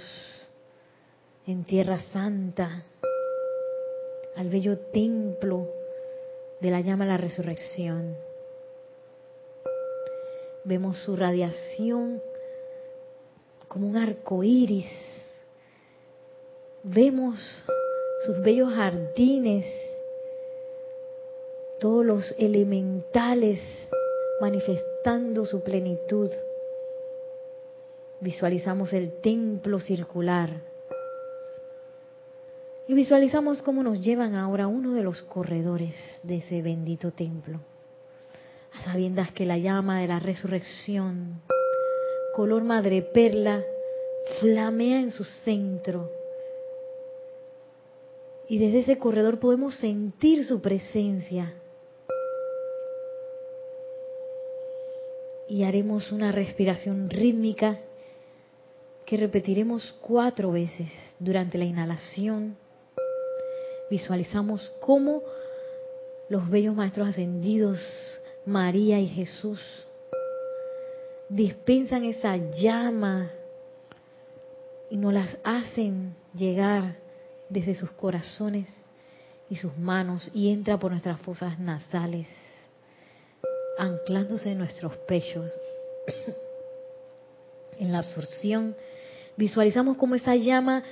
[1.45, 2.84] en Tierra Santa,
[4.36, 5.69] al bello templo
[6.59, 8.26] de la llama la resurrección.
[10.68, 12.22] Vemos su radiación
[13.68, 14.88] como un arco iris.
[16.84, 17.39] Vemos
[18.26, 19.65] sus bellos jardines,
[21.80, 23.59] todos los elementales
[24.41, 26.30] manifestando su plenitud
[28.20, 30.49] Visualizamos el templo circular.
[32.88, 37.59] Y visualizamos cómo nos llevan ahora uno de los corredores de ese bendito templo.
[38.74, 41.41] A sabiendas que la llama de la resurrección,
[42.36, 43.63] color madre perla,
[44.39, 46.11] flamea en su centro.
[48.49, 51.53] Y desde ese corredor podemos sentir su presencia.
[55.49, 57.80] Y haremos una respiración rítmica
[59.05, 62.57] que repetiremos cuatro veces durante la inhalación.
[63.89, 65.24] Visualizamos cómo
[66.28, 67.80] los bellos maestros ascendidos,
[68.48, 69.62] María y Jesús,
[71.30, 73.30] dispensan esa llama
[74.89, 76.95] y nos las hacen llegar
[77.50, 78.68] desde sus corazones
[79.50, 82.28] y sus manos y entra por nuestras fosas nasales,
[83.78, 85.52] anclándose en nuestros pechos.
[87.80, 88.76] en la absorción
[89.38, 90.84] Visualizamos cómo esa llama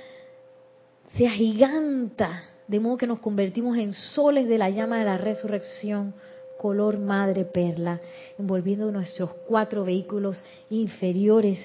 [1.16, 6.14] se agiganta, de modo que nos convertimos en soles de la llama de la resurrección,
[6.56, 8.00] color madre perla,
[8.38, 11.58] envolviendo nuestros cuatro vehículos inferiores.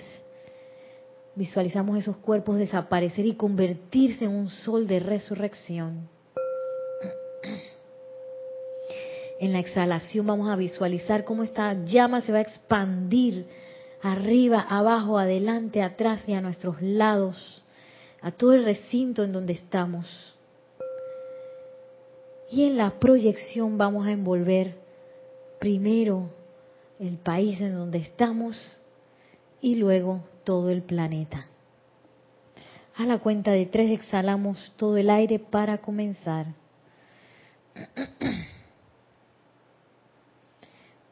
[1.35, 6.09] Visualizamos esos cuerpos desaparecer y convertirse en un sol de resurrección.
[9.39, 13.47] En la exhalación vamos a visualizar cómo esta llama se va a expandir
[14.01, 17.63] arriba, abajo, adelante, atrás y a nuestros lados,
[18.21, 20.35] a todo el recinto en donde estamos.
[22.51, 24.80] Y en la proyección vamos a envolver
[25.61, 26.27] primero
[26.99, 28.57] el país en donde estamos
[29.61, 31.45] y luego todo el planeta.
[32.95, 36.47] A la cuenta de tres exhalamos todo el aire para comenzar.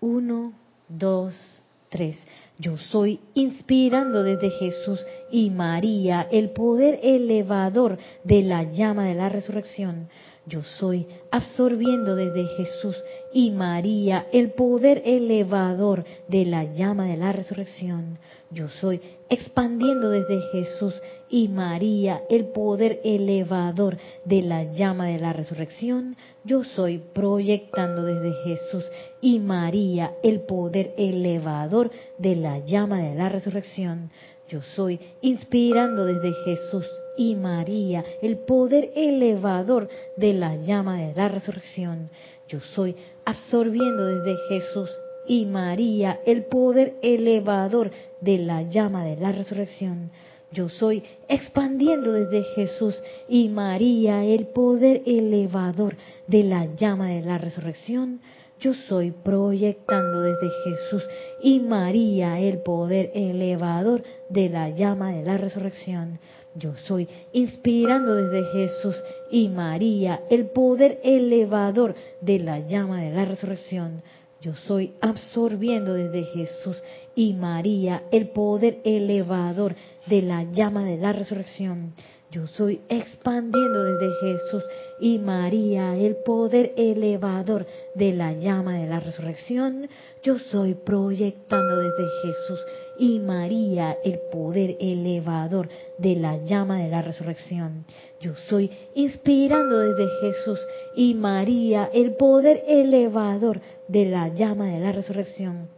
[0.01, 0.53] Uno,
[0.87, 2.17] dos, tres.
[2.57, 4.99] Yo soy inspirando desde Jesús
[5.31, 10.09] y María el poder elevador de la llama de la resurrección.
[10.49, 12.95] Yo soy absorbiendo desde Jesús
[13.31, 18.17] y María el poder elevador de la llama de la resurrección.
[18.49, 25.33] Yo soy expandiendo desde Jesús y María el poder elevador de la llama de la
[25.33, 26.15] resurrección.
[26.43, 28.85] Yo soy proyectando desde Jesús
[29.21, 34.09] y María el poder elevador de la llama de la resurrección.
[34.47, 36.87] Yo soy inspirando desde Jesús
[37.19, 42.09] y María el poder elevador de la llama de la resurrección.
[42.47, 42.95] Yo soy
[43.25, 44.89] absorbiendo desde Jesús
[45.27, 47.91] y María el poder elevador
[48.21, 50.11] de la llama de la resurrección.
[50.53, 52.95] Yo soy expandiendo desde Jesús
[53.27, 58.21] y María el poder elevador de la llama de la resurrección.
[58.61, 61.03] Yo soy proyectando desde Jesús
[61.43, 66.19] y María el poder elevador de la llama de la resurrección.
[66.55, 68.95] Yo soy inspirando desde Jesús
[69.31, 74.01] y María el poder elevador de la llama de la resurrección.
[74.41, 76.81] Yo soy absorbiendo desde Jesús
[77.13, 79.75] y María el poder elevador
[80.05, 81.93] de la llama de la resurrección.
[82.31, 84.63] Yo soy expandiendo desde Jesús
[84.99, 89.89] y María el poder elevador de la llama de la resurrección.
[90.21, 92.59] Yo soy proyectando desde Jesús
[92.99, 97.85] y María el poder elevador de la llama de la resurrección.
[98.19, 100.59] Yo soy inspirando desde Jesús
[100.95, 105.69] y María el poder elevador de la llama de la resurrección.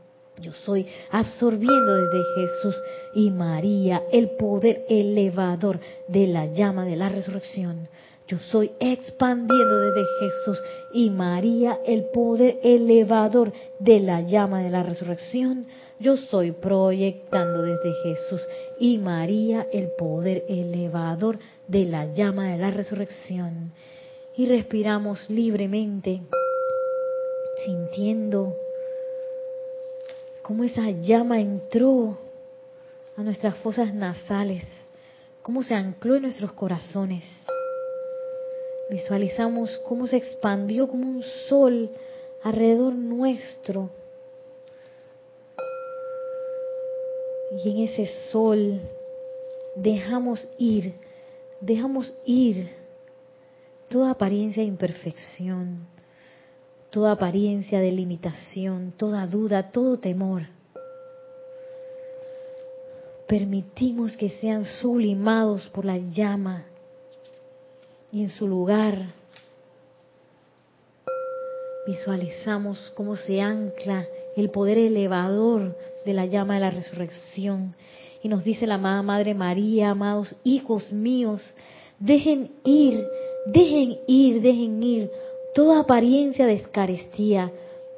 [0.41, 2.76] Yo soy absorbiendo desde Jesús
[3.13, 7.88] y María el poder elevador de la llama de la resurrección.
[8.32, 10.57] Yo soy expandiendo desde Jesús
[10.93, 15.65] y María el poder elevador de la llama de la resurrección.
[15.99, 18.41] Yo soy proyectando desde Jesús
[18.79, 23.73] y María el poder elevador de la llama de la resurrección.
[24.38, 26.21] Y respiramos libremente,
[27.65, 28.55] sintiendo
[30.41, 32.17] cómo esa llama entró
[33.17, 34.63] a nuestras fosas nasales,
[35.41, 37.25] cómo se ancló en nuestros corazones.
[38.92, 41.89] Visualizamos cómo se expandió como un sol
[42.44, 43.89] alrededor nuestro.
[47.64, 48.82] Y en ese sol
[49.78, 50.94] dejamos ir,
[51.62, 52.70] dejamos ir
[53.88, 55.88] toda apariencia de imperfección,
[56.89, 60.48] toda apariencia de limitación, toda duda, todo temor.
[63.26, 66.66] Permitimos que sean sublimados por la llama
[68.12, 69.14] y en su lugar
[71.88, 74.05] visualizamos cómo se ancla
[74.36, 77.76] el poder elevador de la llama de la resurrección.
[78.24, 81.41] Y nos dice la amada Madre María, amados hijos míos,
[81.99, 83.07] dejen ir,
[83.47, 85.12] dejen ir, dejen ir
[85.55, 87.51] toda apariencia de escarestía,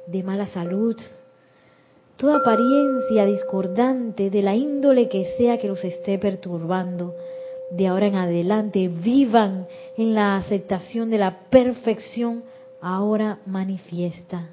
[0.06, 0.96] de mala salud,
[2.16, 7.14] toda apariencia discordante de la índole que sea que los esté perturbando.
[7.70, 12.44] De ahora en adelante vivan en la aceptación de la perfección
[12.80, 14.50] ahora manifiesta.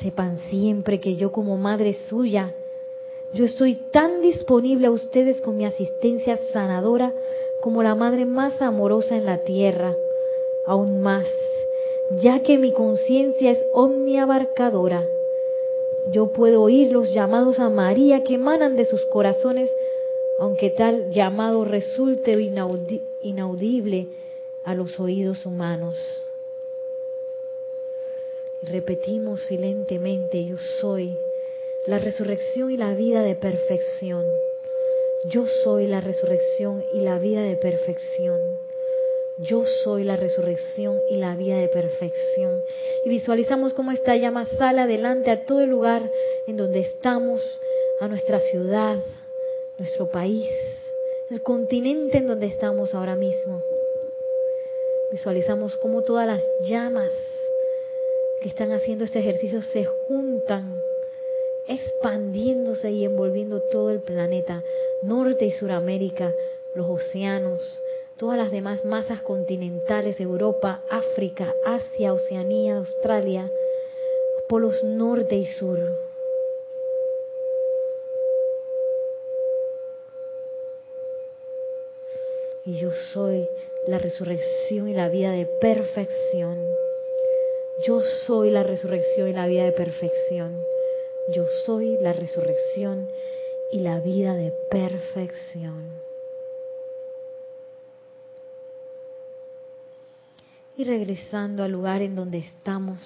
[0.00, 2.52] Sepan siempre que yo como madre suya,
[3.34, 7.12] yo estoy tan disponible a ustedes con mi asistencia sanadora
[7.62, 9.92] como la madre más amorosa en la tierra,
[10.66, 11.26] aún más,
[12.22, 15.02] ya que mi conciencia es omniabarcadora.
[16.10, 19.70] Yo puedo oír los llamados a María que emanan de sus corazones,
[20.38, 22.32] aunque tal llamado resulte
[23.22, 24.06] inaudible
[24.64, 25.96] a los oídos humanos.
[28.62, 31.14] Repetimos silentemente, yo soy
[31.86, 34.24] la resurrección y la vida de perfección.
[35.24, 38.38] Yo soy la resurrección y la vida de perfección.
[39.40, 42.60] Yo soy la resurrección y la vida de perfección.
[43.04, 46.10] Y visualizamos cómo esta llama sale adelante a todo el lugar
[46.48, 47.40] en donde estamos,
[48.00, 48.96] a nuestra ciudad,
[49.78, 50.48] nuestro país,
[51.30, 53.62] el continente en donde estamos ahora mismo.
[55.12, 57.12] Visualizamos cómo todas las llamas
[58.42, 60.82] que están haciendo este ejercicio se juntan,
[61.68, 64.64] expandiéndose y envolviendo todo el planeta,
[65.02, 66.34] Norte y Suramérica,
[66.74, 67.60] los océanos,
[68.18, 73.50] todas las demás masas continentales, Europa, África, Asia, Oceanía, Australia,
[74.48, 75.78] polos norte y sur.
[82.66, 83.48] Y yo soy
[83.86, 86.58] la resurrección y la vida de perfección.
[87.86, 90.60] Yo soy la resurrección y la vida de perfección.
[91.32, 93.08] Yo soy la resurrección
[93.70, 96.07] y la vida de perfección.
[100.78, 103.00] Y regresando al lugar en donde estamos.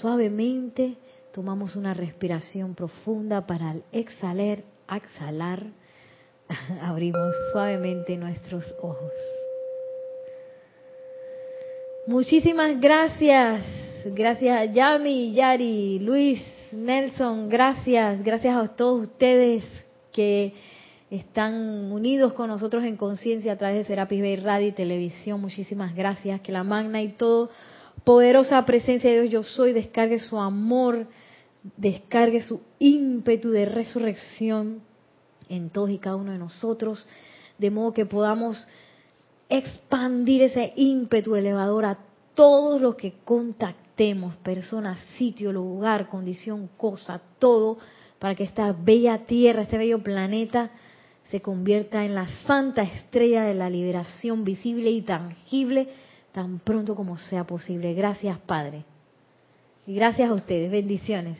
[0.00, 0.94] Suavemente
[1.30, 5.66] tomamos una respiración profunda para al exhalar, exhalar,
[6.80, 9.12] abrimos suavemente nuestros ojos.
[12.06, 13.62] Muchísimas gracias.
[14.06, 18.22] Gracias a Yami, Yari, Luis, Nelson, gracias.
[18.22, 19.64] Gracias a todos ustedes
[20.10, 20.54] que
[21.16, 25.42] están unidos con nosotros en conciencia a través de Serapis Bay Radio y Televisión.
[25.42, 26.40] Muchísimas gracias.
[26.40, 27.50] Que la magna y todo
[28.02, 31.06] poderosa presencia de Dios yo soy descargue su amor,
[31.76, 34.80] descargue su ímpetu de resurrección
[35.50, 37.04] en todos y cada uno de nosotros,
[37.58, 38.66] de modo que podamos
[39.50, 41.98] expandir ese ímpetu elevador a
[42.34, 47.76] todos los que contactemos, personas, sitio, lugar, condición, cosa, todo,
[48.18, 50.70] para que esta bella tierra, este bello planeta,
[51.32, 55.88] se convierta en la santa estrella de la liberación visible y tangible
[56.30, 57.94] tan pronto como sea posible.
[57.94, 58.84] Gracias, Padre.
[59.86, 60.70] Y gracias a ustedes.
[60.70, 61.38] Bendiciones.